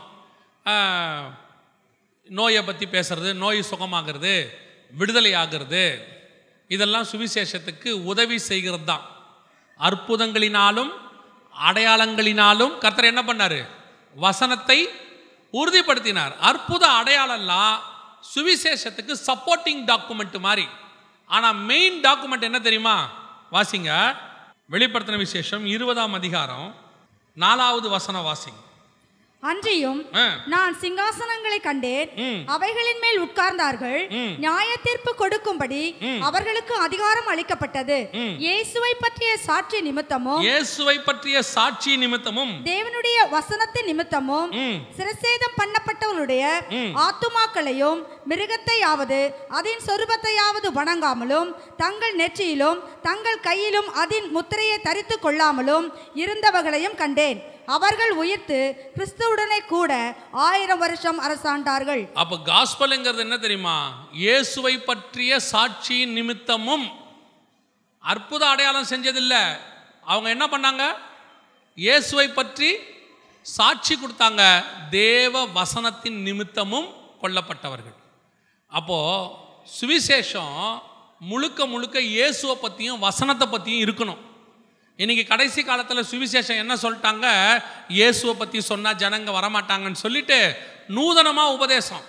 [2.39, 4.35] நோயை பற்றி பேசுறது நோய் சுகமாகிறது
[5.01, 5.85] விடுதலை ஆகிறது
[6.69, 9.05] இதெல்லாம் சுவிசேஷத்துக்கு உதவி செய்கிறது தான்.
[9.81, 10.93] அற்புதங்களினாலும்
[11.69, 13.61] அடையாளங்களினாலும் கர்த்தர் என்ன பண்ணாரு?
[14.15, 14.81] வசனத்தை
[15.53, 16.37] உறுதிப்படுத்தினார்.
[16.37, 17.77] அற்புத அடையாளம்லாம்
[18.35, 20.69] சுவிசேஷத்துக்கு சப்போர்ட்டிங் டாக்குமெண்ட் மாதிரி
[21.27, 23.09] ஆனால் மெயின் டாக்குமெண்ட் என்ன தெரியுமா?
[23.53, 24.17] வாசிங்க.
[24.71, 26.75] வெளிப்படுத்தின விசேஷம் இருபதாம் அதிகாரம்
[27.35, 28.70] நாலாவது வசனம் வாசிங்க.
[29.49, 30.01] அன்றியும்
[30.53, 32.09] நான் சிங்காசனங்களை கண்டேன்.
[32.55, 34.01] அவைகளின் மேல் உட்கார்ந்தார்கள்.
[34.43, 35.81] நியாய தீர்ப்பு கொடுக்கும்படி
[36.27, 37.97] அவர்களுக்கு அதிகாரம் அளிக்கப்பட்டது.
[38.45, 44.51] இயேசுவை பற்றிய சாட்சி நிமித்தமும் இயேசுவை பற்றிய சாட்சி நிமித்தமும் தேவனுடைய வசனத்தின் நிமித்தமும்
[44.99, 46.45] சிரசேதம் பண்ணப்பட்டவர்களுடைய
[47.07, 49.21] ஆத்துமாக்களையும் மிருகத்தையாவது
[49.61, 51.51] அதன் சொரூபத்தையாவது வணங்காமலும்
[51.85, 55.89] தங்கள் நெற்றியிலும் தங்கள் கையிலும் அதன் முத்திரையை தரித்து கொள்ளாமலும்
[56.23, 57.41] இருந்தவர்களையும் கண்டேன்.
[57.77, 58.59] அவர்கள் உயிர்த்து
[58.95, 59.93] கிறிஸ்துவுடனே கூட
[60.47, 62.03] ஆயிரம் வருஷம் அரசாண்டார்கள்.
[62.23, 63.77] அப்ப காஸ்பல்ங்கிறது என்ன தெரியுமா?
[64.23, 66.87] இயேசுவை பற்றிய சாட்சியின் நிமித்தமும்
[68.13, 69.43] அற்புத அடையாளம் செஞ்சதில்லை.
[70.11, 70.85] அவங்க என்ன பண்ணாங்க?
[71.79, 72.71] இயேசுவை பற்றி
[73.47, 74.43] சாட்சி கொடுத்தாங்க.
[75.01, 76.89] தேவ வசனத்தின் நிமித்தமும்
[77.23, 77.99] கொல்லப்பட்டவர்கள்.
[78.79, 78.99] அப்போ
[79.77, 80.57] சுவிசேஷம்
[81.31, 84.21] முழுக்க முழுக்க இயேசுவை பற்றியும் வசனத்தை பற்றியும் இருக்கணும்.
[85.03, 87.27] இன்னைக்கு கடைசி காலத்தில் சுவிசேஷம் என்ன சொல்லிட்டாங்க?
[87.99, 90.39] இயேசுவை பற்றி சொன்னால் ஜனங்க வரமாட்டாங்கன்னு சொல்லிட்டு
[90.97, 92.03] நூதனமாக உபதேசம்.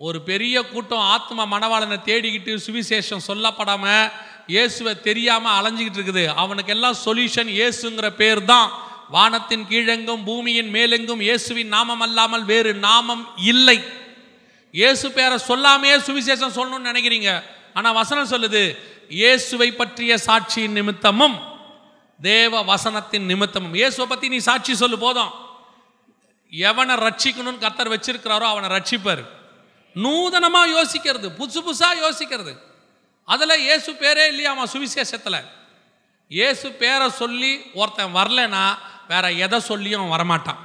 [0.00, 4.06] ஒரு பெரிய கூட்டம் ஆத்ம மணவாளனை தேடிக்கிட்டு சுவிசேஷம் சொல்லப்படாமல்
[4.54, 6.24] இயேசுவை தெரியாமல் அலைஞ்சிக்கிட்டு இருக்குது.
[6.42, 8.70] அவனுக்கு எல்லாம் சொல்யூஷன் இயேசுங்கிற பேர் தான்
[9.16, 13.78] வானத்தின் கீழெங்கும் பூமியின் மேலெங்கும் இயேசுவின் நாமம் அல்லாமல் வேறு நாமம் இல்லை.
[14.80, 17.30] இயேசு பேரை சொல்லாமையே சுவிசேஷம் சொல்லணும்னு நினைக்கிறீங்க.
[17.76, 18.64] ஆனால் வசனம் சொல்லுது
[19.20, 21.36] இயேசுவை பற்றிய சாட்சியின் நிமித்தமும்
[22.20, 23.74] தேவ வசனத்தின் நிமித்தமும்.
[23.74, 25.32] இயேசுவை பற்றி நீ சாட்சி சொல்லு போதும்.
[26.52, 29.26] எவனை ரட்சிக்கணும்னு கத்தர் வச்சிருக்கிறாரோ அவனை ரட்சிப்பார்.
[29.94, 32.58] நூதனமாக யோசிக்கிறது புதுசு புதுசாக யோசிக்கிறது.
[33.24, 35.44] அதில் இயேசு பேரே இல்லையாமா சுவிசேஷத்தில்?
[36.28, 40.58] இயேசு பேரை சொல்லி ஒருத்தன் வரலன்னா வேற எதை சொல்லியும் அவன் வரமாட்டான்.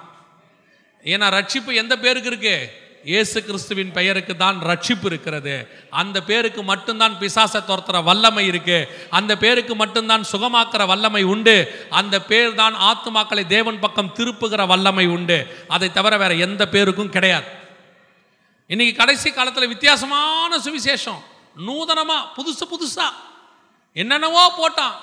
[1.03, 2.73] ஏன்னா ரட்சிப்பு எந்த பேருக்கு இருக்கு?
[3.03, 5.67] இயேசு கிறிஸ்துவின் பெயருக்கு தான் ரட்சிப்பு இருக்கிறது.
[5.89, 9.07] அந்த பேருக்கு மட்டும்தான் பிசாசை துரத்துற வல்லமை இருக்கு.
[9.09, 11.87] அந்த பேருக்கு மட்டும்தான் சுகமாக்குற வல்லமை உண்டு.
[11.89, 15.65] அந்த பேர் தான் ஆத்துமாக்களை தேவன் பக்கம் திருப்புகிற வல்லமை உண்டு.
[15.67, 17.45] அதை தவிர வேற எந்த பேருக்கும் கிடையாது.
[18.67, 21.21] இன்னைக்கு கடைசி காலத்தில் வித்தியாசமான சுவிசேஷம்.
[21.67, 23.05] நூதனமா புதுசு புதுசா.
[23.93, 24.93] என்னென்னவோ போட்டான்.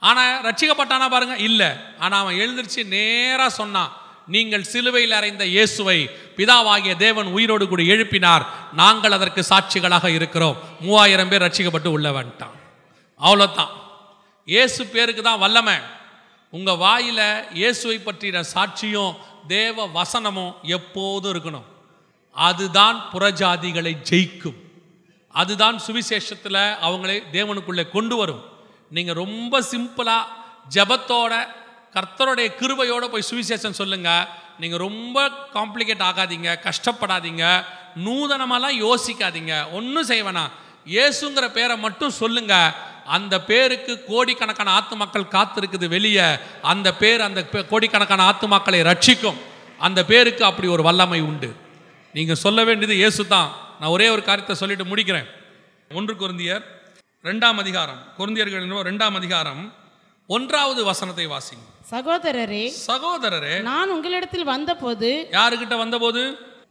[0.00, 1.36] ஆனா ரட்சிக்கப்பட்டானா பாருங்க?
[1.36, 1.68] இல்லை.
[1.98, 3.96] ஆனா அவன் எழுந்திருச்சு நேரா சொன்னான்.
[4.34, 5.98] நீங்கள் சிலுவையில் அறைந்த இயேசுவை
[6.36, 8.44] பிதாவாகிய தேவன் உயிரோடு கூட எழுப்பினார்.
[8.72, 10.58] நாங்கள் அதற்கு சாட்சிகளாக இருக்கிறோம்.
[10.80, 12.56] மூவாயிரம் பேர் ரட்சிக்கப்பட்டு உள்ள வந்துட்டான்.
[13.20, 13.72] அவ்வளோதான்
[14.44, 15.76] இயேசு பேருக்கு தான் வல்லமை.
[16.50, 19.16] உங்கள் வாயில் இயேசுவை பற்றின சாட்சியும்
[19.46, 21.66] தேவ வசனமும் எப்போதும் இருக்கணும்.
[22.32, 24.58] அதுதான் புறஜாதிகளை ஜெயிக்கும்.
[25.40, 28.42] அதுதான் சுவிசேஷத்தில் அவங்களை தேவனுக்குள்ளே கொண்டு வரும்.
[28.90, 30.30] நீங்கள் ரொம்ப சிம்பிளாக
[30.74, 31.32] ஜெபத்தோட
[31.94, 34.26] கர்த்தருடைய கிருபையோடு போய் சுவிசேஷம் சொல்லுங்கள்
[34.62, 35.18] நீங்கள் ரொம்ப
[35.56, 37.44] காம்ப்ளிகேட் ஆகாதீங்க கஷ்டப்படாதீங்க
[38.06, 39.54] நூதனமெல்லாம் யோசிக்காதீங்க.
[39.78, 40.44] ஒன்றும் செய்வேனா
[40.94, 42.54] இயேசுங்கிற பேரை மட்டும் சொல்லுங்க.
[43.16, 46.26] அந்த பேருக்கு கோடிக்கணக்கான ஆத்து மக்கள் காத்திருக்குது வெளியே.
[46.72, 47.40] அந்த பேர் அந்த
[47.72, 49.38] கோடிக்கணக்கான ஆத்து மக்களை ரட்சிக்கும்.
[49.86, 51.50] அந்த பேருக்கு அப்படி ஒரு வல்லமை உண்டு.
[52.16, 55.28] நீங்கள் சொல்ல வேண்டியது இயேசு தான் நான் ஒரே ஒரு காரியத்தை சொல்லிட்டு முடிக்கிறேன்.
[55.98, 56.64] ஒன்று குருந்தியர்
[57.28, 58.00] ரெண்டாம் அதிகாரம்.
[58.18, 59.62] குருந்தியர்கள் ரெண்டாம் அதிகாரம்.
[60.36, 61.66] ஒன்றாவது வசனத்தை வாசிங்க.
[61.92, 66.22] சகோதரரே சகோதரரே நான் உங்களிடத்தில் வந்தபோது யாருக்கிட்ட வந்தபோது?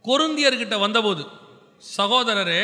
[0.05, 1.23] கொருந்தியர்கிட்ட வந்தபோது.
[1.97, 2.63] சகோதரரே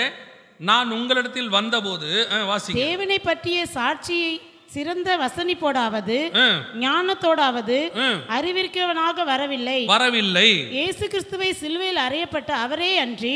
[0.60, 2.10] நான் உங்களிடத்தில் வந்தபோது
[2.48, 2.78] வாசிங்க.
[2.80, 4.34] தேவனை பற்றிய சாட்சியை
[4.66, 6.18] சிறந்த வசனிப்போடாவது
[6.80, 8.06] ஞானத்தோடாவது ஆ,
[8.38, 9.80] அறிவிக்கிறவனாக வரவில்லை.
[9.86, 10.48] வரவில்லை.
[10.72, 13.36] இயேசு கிறிஸ்துவை சிலுவையில் அறியப்பட்ட அவரே அன்றி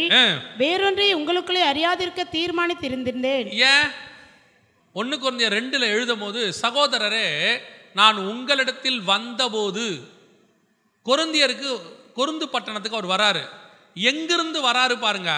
[0.58, 3.88] வேறொன்றை உங்களுக்குள்ளே அறியாதிருக்க தீர்மானித்திருந்தேன் ஏன்?
[4.96, 7.28] ஒன்று குறைந்த ரெண்டில் எழுதும் போது சகோதரரே
[7.98, 9.84] நான் உங்களிடத்தில் வந்தபோது
[11.06, 11.70] கொருந்தியருக்கு
[12.16, 13.44] கொருந்து பட்டணத்துக்கு அவர் வராரு.
[13.94, 15.32] எங்கிருந்து வராரு பாருங்க.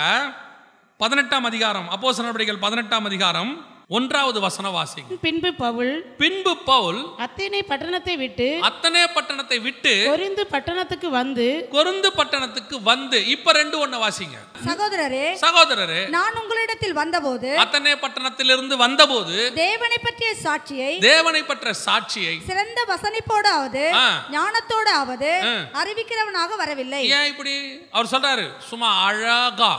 [0.98, 3.52] பதினெட்டாம் அதிகாரம் அப்போ நடவடிக்கைகள் பதினெட்டாம் அதிகாரம்
[3.90, 11.10] ஒன்றாவது வசன வாசிங்க பின்பு பவுல் பின்பு பவுல் அத்தேனை பட்டணத்தை விட்டு அத்தனை பட்டணத்தை விட்டு கொரிந்து பட்டணத்துக்கு
[11.12, 13.20] வந்து கொருந்து பட்டணத்துக்கு வந்து.
[13.34, 14.38] இப்ப ரெண்டு ஒண்ணு வாசிங்க.
[14.66, 22.82] சகோதரரே சகோதரரே நான் உங்களிடத்தில் வந்தபோது அத்தனை பட்டணத்திலிருந்து வந்தபோது தேவனை பற்றிய சாட்சியை தேவனை பற்ற சாட்சியை சிறந்த
[22.90, 24.08] வசனிப்போடாவது ஆ.
[24.32, 25.54] ஞானத்தோடாவது ஆ.
[25.82, 27.04] அறிவிக்கிறவனாக வரவில்லை.
[27.12, 27.56] ஏன் இப்படி?
[27.92, 29.74] அவர் சொல்றாரு சும்மா அழகா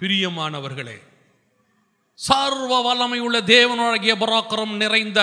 [0.00, 0.98] பிரியமானவர்களே
[2.26, 5.20] சர்வ வல்லமை உள்ள தேவனுடைய பராக்கிரம் நிறைந்த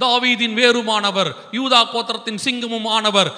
[0.00, 3.30] தாவீதின் வேறுமானவர் யூதா கோத்திரத்தின் சிங்கமும் ஆனவர்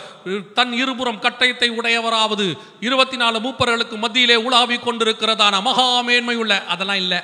[0.55, 2.47] தன் இருபுறம் கட்டயத்தை உடையவராவது
[2.81, 7.21] இருபத்தி நாலு மூப்பர்களுக்கு மத்தியிலே உலாவிக் கொண்டிருக்கிறதான மகா மேன்மை உள்ள அதெல்லாம் இல்லை.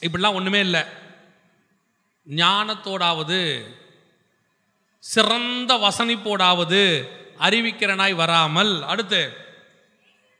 [0.00, 0.82] இப்படிலாம் ஒன்றுமே இல்லை.
[2.28, 3.60] ஞானத்தோடாவது
[4.98, 7.08] சிறந்த வசனிப்போடாவது
[7.40, 9.46] அறிவிக்கிறனாய் வராமல் அடுத்து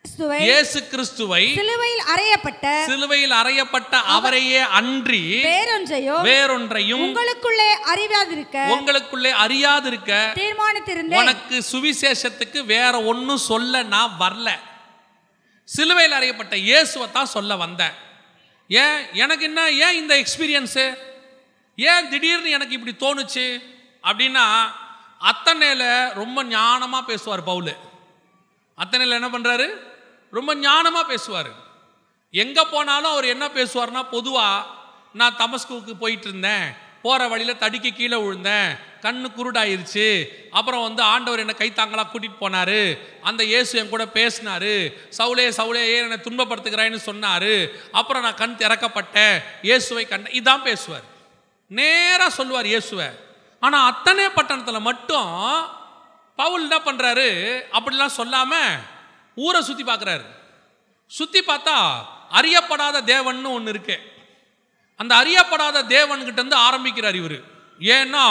[0.08, 10.12] கிறிஸ்துவை இயேசு கிறிஸ்துவை சிலுவையில் அறையப்பட்ட சிலுவையில் அறையப்பட்ட அவரையே அன்றி வேறொன்றையோ வேறொன்றையும் உங்களுக்குள்ளே அறியாதிருக்க உங்களுக்குள்ளே அறியாதிருக்க
[10.40, 11.20] தீர்மானித்திருந்தேன்.
[11.22, 14.48] உனக்கு சுவிசேஷத்துக்கு வேற ஒன்றும் சொல்ல நான் வரல.
[15.68, 17.94] சிலுவையில் அறையப்பட்ட இயேசுவை தான் சொல்ல வந்தேன்.
[18.70, 18.98] ஏன்?
[19.14, 19.60] எனக்கு என்ன?
[19.84, 20.86] ஏன் இந்த எக்ஸ்பீரியன்ஸு
[21.78, 23.46] ஏன் திடீர்னு எனக்கு இப்படி தோணுச்சு?
[24.04, 24.46] அப்படின்னா
[25.30, 27.74] அத்தனையில் ரொம்ப ஞானமாக பேசுவார் பவுலு.
[28.78, 29.68] அத்தனையில் என்ன பண்ணுறாரு
[30.36, 31.50] ரொம்ப ஞானமாக பேசுவார்.
[32.30, 34.66] எங்கே போனாலும் அவர் என்ன பேசுவார்னா பொதுவாக
[35.20, 36.66] நான் தமஸ்குவுக்கு போயிட்டு இருந்தேன்.
[37.02, 38.70] போகிற வழியில் தடிக்கு கீழே விழுந்தேன்.
[39.04, 40.06] கண்ணு குருடாயிருச்சு.
[40.58, 42.80] அப்புறம் வந்து ஆண்டவர் என்னை கைத்தாங்களாக கூட்டிகிட்டு போனார்.
[43.28, 44.74] அந்த இயேசு என் கூட பேசினாரு.
[45.18, 47.52] சவுளே சவுளே ஏன் என்னை துன்பப்படுத்துகிறாய்ன்னு சொன்னார்.
[48.00, 49.36] அப்புறம் நான் கண் திறக்கப்பட்டேன்.
[49.68, 51.06] இயேசுவை கண்ட இதான் பேசுவார்.
[51.70, 53.08] நேராக சொல்லுவார் இயேசுவை.
[53.62, 55.32] ஆனால் அத்தனை பட்டணத்தில் மட்டும்
[56.38, 57.28] பவுல் என்ன பண்ணுறாரு
[57.76, 58.70] அப்படிலாம் சொல்லாமல்
[59.44, 60.24] ஊரை சுற்றி பார்க்குறாரு.
[61.10, 61.76] சுற்றி பார்த்தா
[62.38, 63.96] அறியப்படாத தேவன்னு ஒன்று இருக்கு.
[65.00, 67.38] அந்த அறியப்படாத தேவன்கிட்ட ஆரம்பிக்கிறார் இவர்.
[67.96, 68.24] ஏன்னா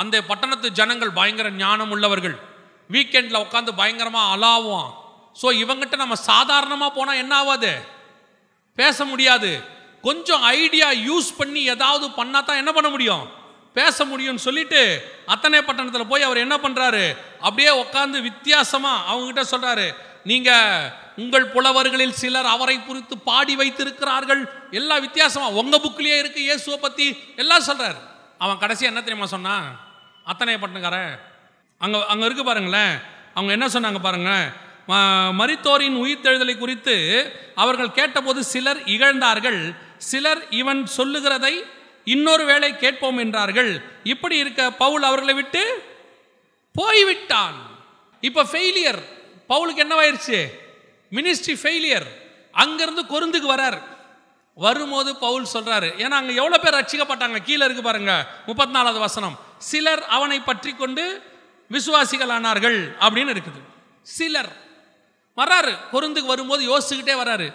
[0.00, 2.36] அந்த பட்டணத்து ஜனங்கள் பயங்கர ஞானம் உள்ளவர்கள்.
[2.90, 4.88] வீக்கெண்டில் உட்காந்து பயங்கரமாக அலாவும்
[5.40, 7.72] ஸோ இவங்கிட்ட நம்ம சாதாரணமாக போனால் என்ன ஆகாது
[8.78, 9.50] பேச முடியாது.
[10.06, 13.24] கொஞ்சம் ஐடியா யூஸ் பண்ணி ஏதாவது பண்ணா தான் என்ன பண்ண முடியும்?
[13.78, 14.80] பேச முடியும்னு சொல்லிட்டு
[15.32, 17.04] அத்தனை பட்டணத்தில் போய் அவர் என்ன பண்ணுறாரு
[17.46, 19.86] அப்படியே உட்காந்து வித்தியாசமாக அவங்ககிட்ட சொல்கிறாரு
[20.24, 24.50] நீங்கள் உங்கள் புலவர்களில் சிலர் அவரை குறித்து பாடி வைத்திருக்கிறார்கள்.
[24.70, 27.96] எல்லா வித்தியாசமாக உங்கள் புக்கிலேயே இருக்குது இயேசுவை பற்றி எல்லாம் சொல்கிறார்
[28.38, 29.80] அவன் கடைசி என்ன தெரியுமா சொன்னான்
[30.24, 31.18] அத்தனை பட்டினக்காரன்
[31.78, 33.00] அங்கே அங்கே இருக்கு பாருங்களேன்.
[33.34, 34.52] அவங்க என்ன சொன்னாங்க பாருங்க
[34.88, 36.96] ம- மரித்தோரின் உயிர்த்தெழுதலை குறித்து
[37.54, 39.76] அவர்கள் கேட்டபோது சிலர் இகழ்ந்தார்கள்.
[39.96, 41.64] சிலர் இவன் சொல்லுகிறதை
[42.04, 43.84] இன்னொரு வேளை கேட்போம் என்றார்கள்.
[44.04, 45.84] இப்படி இருக்க பவுல் அவர்களை விட்டு
[46.72, 47.78] போய்விட்டான்.
[48.20, 49.18] இப்போ ஃபெயிலியர்
[49.50, 50.38] பவுலுக்கு என்னவாயிருச்சு
[51.16, 52.08] மினிஸ்ட்ரி ஃபெயிலியர்
[52.62, 53.78] அங்கேருந்து கொருந்துக்கு வரார்.
[54.64, 57.38] வரும்போது பவுல் சொல்கிறாரு ஏன்னா அங்கே எவ்வளோ பேர் ரட்சிக்கப்பட்டாங்க?
[57.48, 58.12] கீழே இருக்கு பாருங்க
[58.48, 59.36] முப்பத்தி நாலாவது வசனம்.
[59.70, 61.04] சிலர் அவனை பற்றி கொண்டு
[61.70, 63.60] விசுவாசிகள் ஆனார்கள் அப்படின்னு இருக்குது.
[64.16, 64.50] சிலர்
[65.40, 67.46] வராரு பொருந்துக்கு வரும்போது யோசிச்சுக்கிட்டே வராரு.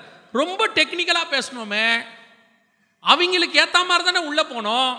[0.41, 1.87] ரொம்ப டெக்னிக்கலாக பேசணுமே.
[3.03, 4.93] அவங்களுக்கு ஏற்ற மாதிரி தானே உள்ளே போனோம்.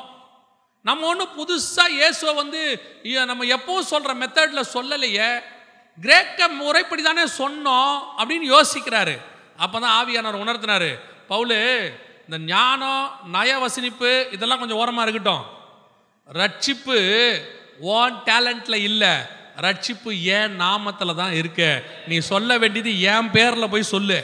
[0.89, 2.61] நம்ம ஒன்றும் புதுசாக இயேசுவை வந்து
[3.31, 5.31] நம்ம எப்பவும் சொல்கிற மெத்தடில் சொல்லலையே.
[6.01, 9.15] கிரேக்க முறைப்படி தானே சொன்னோம் அப்படின்னு யோசிக்கிறாரு.
[9.57, 10.91] அப்போ தான் ஆவியானவர் உணர்த்தினாரு.
[11.29, 11.59] பவுலு
[12.27, 15.45] இந்த ஞானம் நய வசனிப்பு இதெல்லாம் கொஞ்சம் ஓரமாக இருக்கட்டும்.
[16.41, 16.99] ரட்சிப்பு
[17.81, 19.15] ஓன் டேலண்ட்டில் இல்லை.
[19.67, 21.63] ரட்சிப்பு ஏன் நாமத்தில் தான் இருக்க.
[22.07, 24.19] நீ சொல்ல வேண்டியது என் பேரில் போய் சொல்லு.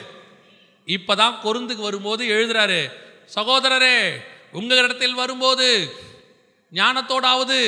[0.85, 2.81] இப்போ தான் கொருந்துக்கு வரும்போது எழுதுறாரு
[3.35, 3.97] சகோதரரே
[4.53, 5.69] உங்களிடத்தில் வரும்போது
[6.73, 7.59] ஞானத்தோடாவது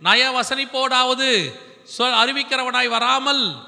[0.00, 1.30] நய வசனிப்போடாவது
[1.96, 3.66] சொல் அறிவிக்கிறவனாய் வராமல்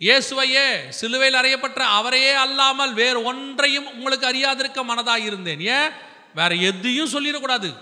[0.00, 5.60] இயேசுவையே சிலுவையில் அறையப்பட்ட அவரையே அல்லாமல் வேறு ஒன்றையும் உங்களுக்கு அறியாதிருக்க மனதாக இருந்தேன்.
[5.60, 5.90] ஏன்?
[6.34, 7.74] வேற எதையும் சொல்லிடக்கூடாது.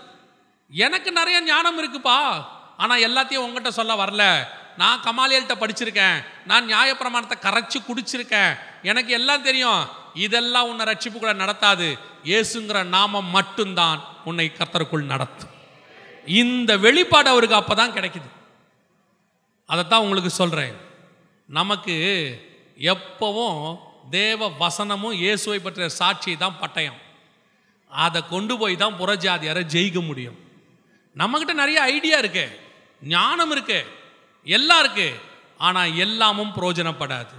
[0.68, 2.44] எனக்கு நிறைய ஞானம் இருக்குப்பா.
[2.76, 4.46] ஆனால் எல்லாத்தையும் உங்ககிட்ட சொல்ல வரல.
[4.76, 6.24] நான் கமாலியல்கிட்ட படிச்சிருக்கேன்.
[6.46, 8.59] நான் நியாயப்பிரமாணத்தை கரைச்சி குடிச்சிருக்கேன்.
[8.82, 9.88] எனக்கு எல்லாம் தெரியும்.
[10.14, 11.98] இதெல்லாம் உன்னை ரட்சிப்பு கூட நடத்தாது.
[12.24, 15.50] இயேசுங்கிற நாமம் மட்டும்தான் உன்னை கத்தருக்குள் நடத்தும்.
[16.26, 18.34] இந்த வெளிப்பாடு அவருக்கு அப்போ தான் கிடைக்குது.
[19.71, 20.77] அதைத்தான் உங்களுக்கு சொல்கிறேன்
[21.59, 21.95] நமக்கு
[22.93, 23.61] எப்பவும்
[24.11, 26.99] தேவ வசனமும் இயேசுவை பற்றிய சாட்சி தான் பட்டயம்.
[27.91, 30.39] அதை கொண்டு போய் தான் புறஜாதியாரை ஜெயிக்க முடியும்.
[31.17, 32.47] நம்மக்கிட்ட நிறைய ஐடியா இருக்கு.
[33.03, 33.81] ஞானம் இருக்கு.
[34.47, 35.09] எல்லாம் இருக்கு.
[35.67, 37.37] ஆனால் எல்லாமும் பிரயோஜனப்படாது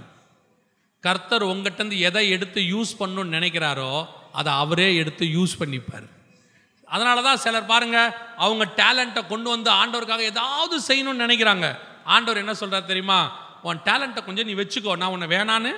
[1.04, 3.90] கர்த்தர் உங்ககிட்டேருந்து எதை எடுத்து யூஸ் பண்ணணும்னு நினைக்கிறாரோ
[4.38, 6.06] அதை அவரே எடுத்து யூஸ் பண்ணிப்பார்.
[6.88, 8.14] அதனால தான் சிலர் பாருங்கள்
[8.44, 11.68] அவங்க டேலண்ட்டை கொண்டு வந்து ஆண்டவருக்காக ஏதாவது செய்யணும்னு நினைக்கிறாங்க.
[12.06, 13.20] ஆண்டவர் என்ன சொல்கிறார் தெரியுமா?
[13.62, 14.96] உன் டேலண்ட்டை கொஞ்சம் நீ வச்சுக்கோ.
[14.96, 15.72] நான் உன்னை வேணான்னு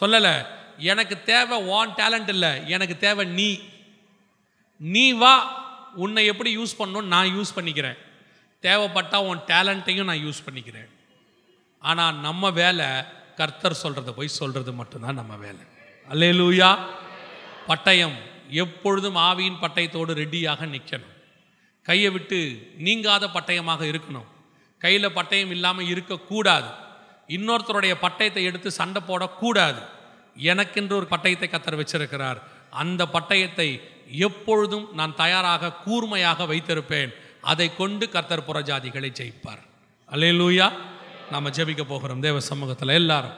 [0.00, 0.46] சொல்லலை.
[0.76, 2.68] எனக்கு தேவை உன் டேலண்ட் இல்லை.
[2.68, 3.60] எனக்கு தேவை நீ.
[4.76, 5.34] நீ வா.
[5.94, 7.98] உன்னை எப்படி யூஸ் பண்ணணும் நான் யூஸ் பண்ணிக்கிறேன்.
[8.60, 10.90] தேவைப்பட்டால் உன் டேலண்ட்டையும் நான் யூஸ் பண்ணிக்கிறேன்.
[11.78, 12.86] ஆனால் நம்ம வேலை
[13.36, 15.64] கர்த்தர் சொல்கிறத போய் சொல்கிறது மட்டும்தான் நம்ம வேலை.
[16.08, 16.78] அல்லேலூயா
[17.68, 18.14] பட்டயம்
[18.48, 21.12] எப்பொழுதும் ஆவியின் பட்டயத்தோடு ரெடியாக நிற்கணும்
[21.82, 24.30] கையை விட்டு நீங்காத பட்டயமாக இருக்கணும்.
[24.82, 26.68] கையில் பட்டயம் இல்லாமல் இருக்கக்கூடாது.
[27.28, 29.82] இன்னொருத்தருடைய பட்டயத்தை எடுத்து சண்டை போடக்கூடாது.
[30.36, 32.38] எனக்கென்று ஒரு பட்டயத்தை கத்தர் வச்சிருக்கிறார்.
[32.70, 33.68] அந்த பட்டயத்தை
[34.10, 37.12] எப்பொழுதும் நான் தயாராக கூர்மையாக வைத்திருப்பேன்.
[37.40, 39.62] அதை கொண்டு கர்த்தர் புறஜாதிகளை ஜெயிப்பார்.
[40.10, 40.72] அல்லேலூயா.
[41.30, 42.20] நாம் ஜெபிக்க போகிறோம்.
[42.20, 43.36] தேவ சமூகத்தில் எல்லாரும்.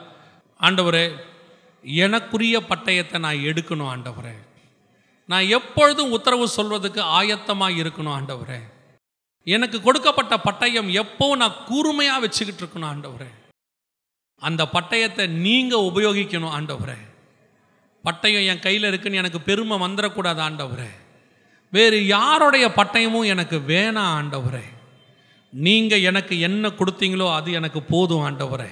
[0.61, 1.05] ஆண்டவரே
[1.85, 4.35] எனக்குரிய பட்டயத்தை நான் எடுக்கணும் ஆண்டவரே.
[5.27, 8.59] நான் எப்பொழுதும் உத்தரவு சொல்வதுக்கு ஆயத்தமாக இருக்கணும் ஆண்டவரே.
[9.45, 13.27] எனக்கு கொடுக்கப்பட்ட பட்டயம் எப்போ நான் கூர்மையாக வச்சுக்கிட்டு இருக்கணும் ஆண்டவரே.
[14.39, 16.97] அந்த பட்டயத்தை நீங்கள் உபயோகிக்கணும் ஆண்டவரே.
[18.03, 20.89] பட்டயம் என் கையில் இருக்குன்னு எனக்கு பெருமை வந்துடக்கூடாது ஆண்டவரே.
[21.71, 24.63] வேறு யாருடைய பட்டயமும் எனக்கு வேணாம் ஆண்டவரே.
[25.49, 28.71] நீங்கள் எனக்கு என்ன கொடுத்தீங்களோ அது எனக்கு போதும் ஆண்டவரே.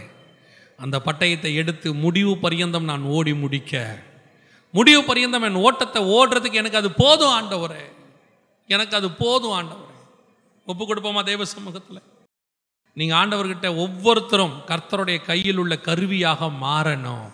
[0.78, 4.00] அந்த பட்டயத்தை எடுத்து முடிவு பரியந்தம் நான் ஓடி முடிக்க.
[4.72, 7.84] முடிவு பரியந்தம் என் ஓட்டத்தை ஓடுறதுக்கு எனக்கு அது போதும் ஆண்டவரே.
[8.68, 9.83] எனக்கு அது போதும் ஆண்டவரே.
[10.68, 12.02] ஒப்பு கொடுப்போமா தேவ சமூகத்தில்?
[12.98, 17.26] நீங்கள் ஆண்டவர்கிட்ட ஒவ்வொருத்தரும் கர்த்தருடைய கையில் உள்ள கருவியாக மாறணும்.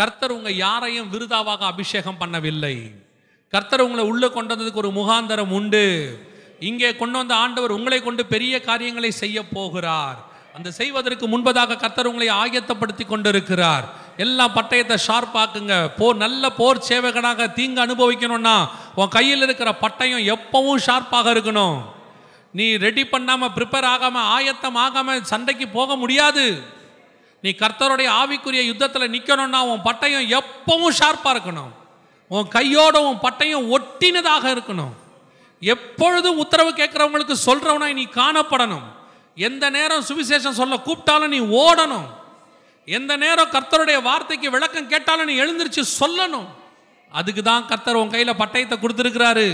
[0.00, 2.76] கர்த்தர் உங்கள் யாரையும் விருதாவாக அபிஷேகம் பண்ணவில்லை.
[3.52, 5.84] கர்த்தர் உங்களை உள்ளே கொண்டு வந்ததுக்கு ஒரு முகாந்தரம் உண்டு.
[6.68, 10.18] இங்கே கொண்டு வந்த ஆண்டவர் உங்களை கொண்டு பெரிய காரியங்களை செய்ய போகிறார்.
[10.56, 13.86] அந்த செய்வதற்கு முன்பதாக கர்த்தர் உங்களை ஆயத்தப்படுத்தி கொண்டிருக்கிறார்.
[14.24, 18.56] எல்லாம் பட்டயத்தை ஷார்ப்பாக்குங்க போர் நல்ல போர் சேவகனாக தீங்கு அனுபவிக்கணும்னா
[19.00, 21.78] உன் கையில் இருக்கிற பட்டயம் எப்பவும் ஷார்ப்பாக இருக்கணும்.
[22.58, 26.44] நீ ரெடி பண்ணாமல் ப்ரிப்பேர் ஆகாமல் ஆயத்தம் ஆகாமல் சண்டைக்கு போக முடியாது.
[27.44, 31.72] நீ கர்த்தருடைய ஆவிக்குரிய யுத்தத்தில் நிற்கணும்னா உன் பட்டயம் எப்பவும் ஷார்ப்பாக இருக்கணும்.
[32.34, 34.94] உன் கையோட உன் பட்டயம் ஒட்டினதாக இருக்கணும்.
[35.62, 38.86] எப்பொழுதும் உத்தரவு கேட்குறவங்களுக்கு சொல்கிறவனா நீ காணப்படணும்.
[39.48, 42.08] எந்த நேரம் சுவிசேஷம் சொல்ல கூப்பிட்டாலும் நீ ஓடணும்.
[42.98, 46.48] எந்த நேரம் கர்த்தருடைய வார்த்தைக்கு விளக்கம் கேட்டாலும் நீ எழுந்திருச்சு சொல்லணும்.
[47.12, 49.48] அதுக்கு தான் கர்த்தர் உன் கையில் பட்டயத்தை கொடுத்துருக்கிறாரு.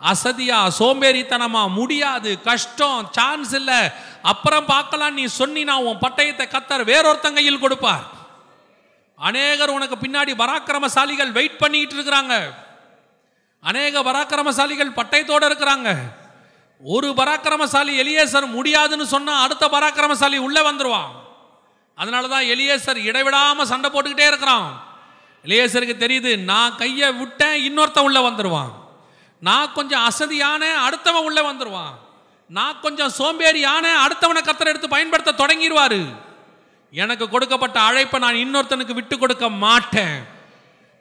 [0.00, 3.80] அசதியா சோம்பேறித்தனமா முடியாது கஷ்டம் சான்ஸ் இல்லை.
[4.22, 8.04] அப்புறம் பார்க்கலாம் நீ சொன்னினா உன் பட்டயத்தை கத்தர் வேறொருத்தன் கையில் கொடுப்பார்.
[9.18, 12.34] அநேகர் உனக்கு பின்னாடி பராக்கிரமசாலிகள் வெயிட் பண்ணிட்டு இருக்கிறாங்க.
[13.62, 15.90] அநேக பராக்கிரமசாலிகள் பட்டயத்தோடு இருக்கிறாங்க.
[16.82, 21.12] ஒரு பராக்கிரமசாலி எலியேசர் முடியாதுன்னு சொன்னால் அடுத்த பராக்கிரமசாலி உள்ளே வந்துடுவான்
[21.98, 24.66] அதனால தான் எலியேசர் இடைவிடாமல் சண்டை போட்டுக்கிட்டே இருக்கிறான்.
[25.44, 28.72] எலியேசருக்கு தெரியுது நான் கையை விட்டேன் இன்னொருத்தன் உள்ளே வந்துடுவான்
[29.40, 31.94] நான் கொஞ்சம் அசதியான அடுத்தவன் உள்ள வந்துடுவான்
[32.48, 36.14] நான் கொஞ்சம் சோம்பேறியான அடுத்தவனை கத்தரை எடுத்து பயன்படுத்த தொடங்கிடுவாரு
[36.90, 40.24] எனக்கு கொடுக்கப்பட்ட அழைப்பை நான் இன்னொருத்தனுக்கு விட்டு கொடுக்க மாட்டேன்.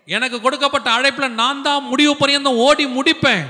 [0.05, 3.45] எனக்கு கொடுக்கப்பட்ட அழைப்பில் நான் தான் முடிவு பரியந்தம் ஓடி முடிப்பேன்.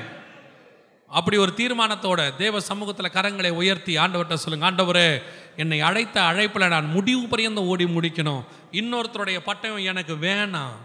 [1.07, 5.21] அப்படி ஒரு தீர்மானத்தோட தேவ சமூகத்தில் கரங்களை உயர்த்தி ஆண்டவர்கிட்ட சொல்லுங்க ஆண்டவரே
[5.55, 8.43] என்னை அழைத்த அழைப்பில் நான் முடிவு பரியந்தம் ஓடி முடிக்கணும்.
[8.71, 10.75] இன்னொருத்தருடைய பட்டயம் எனக்கு வேணாம்.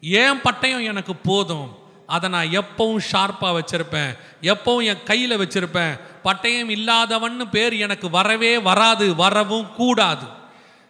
[0.00, 1.83] ஏன் பட்டயம் எனக்கு போதும்?
[2.06, 4.18] அதை நான் எப்பவும் ஷார்ப்பாக வச்சுருப்பேன்.
[4.40, 6.00] எப்பவும் என் கையில் வச்சுருப்பேன்.
[6.24, 10.26] பட்டயம் இல்லாதவன்னு பேர் எனக்கு வரவே வராது வரவும் கூடாது.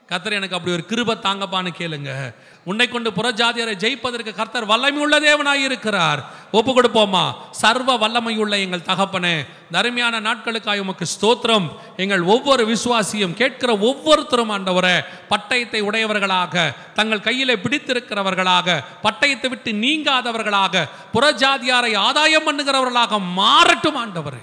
[0.09, 2.35] கத்தர் எனக்கு அப்படி ஒரு கிருபை தாங்கப்பான்னு கேளுங்க.
[2.65, 6.21] உன்னை கொண்டு புறஜாதியரை ஜெயிப்பதற்கு கர்த்தர் வல்லமை உள்ள தேவனாய் இருக்கிறார்
[6.53, 11.67] ஒப்பு கொடுப்போமா சர்வ வல்லமையுள்ள எங்கள் தகப்பனே தருமையான நாட்களுக்காய் உமக்கு ஸ்தோத்திரம்.
[11.97, 14.97] எங்கள் ஒவ்வொரு விசுவாசியும் கேட்கிற ஒவ்வொருத்தரும் ஆண்டவரே
[15.31, 24.43] பட்டயத்தை உடையவர்களாக தங்கள் கையிலே பிடித்திருக்கிறவர்களாக பட்டயத்தை விட்டு நீங்காதவர்களாக புறஜாதியாரை ஆதாயம் பண்ணுகிறவர்களாக மாறட்டும் ஆண்டவரே.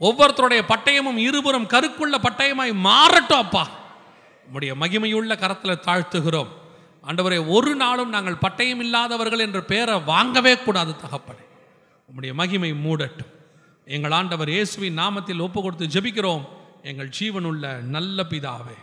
[0.00, 3.68] ஒவ்வொருத்தருடைய பட்டயமும் இருபுறம் கருக்குள்ள பட்டயமாய் மாறட்டும் அப்பா.
[4.52, 6.52] உடைய மகிமையுள்ள கரத்தில் தாழ்த்துகிறோம்.
[7.06, 11.44] ஆண்டவரே ஒரு நாளும் நாங்கள் பட்டயம் இல்லாதவர்கள் என்ற பெயரை வாங்கவே கூடாது தகப்பனே.
[12.08, 13.32] உம்முடைய மகிமை மூடட்டும்.
[13.84, 16.44] எங்கள் ஆண்டவர் இயேசுவின் நாமத்தில் ஒப்பு கொடுத்து ஜெபிக்கிறோம்.
[16.82, 18.76] எங்கள் ஜீவனுள்ள நல்ல பிதாவே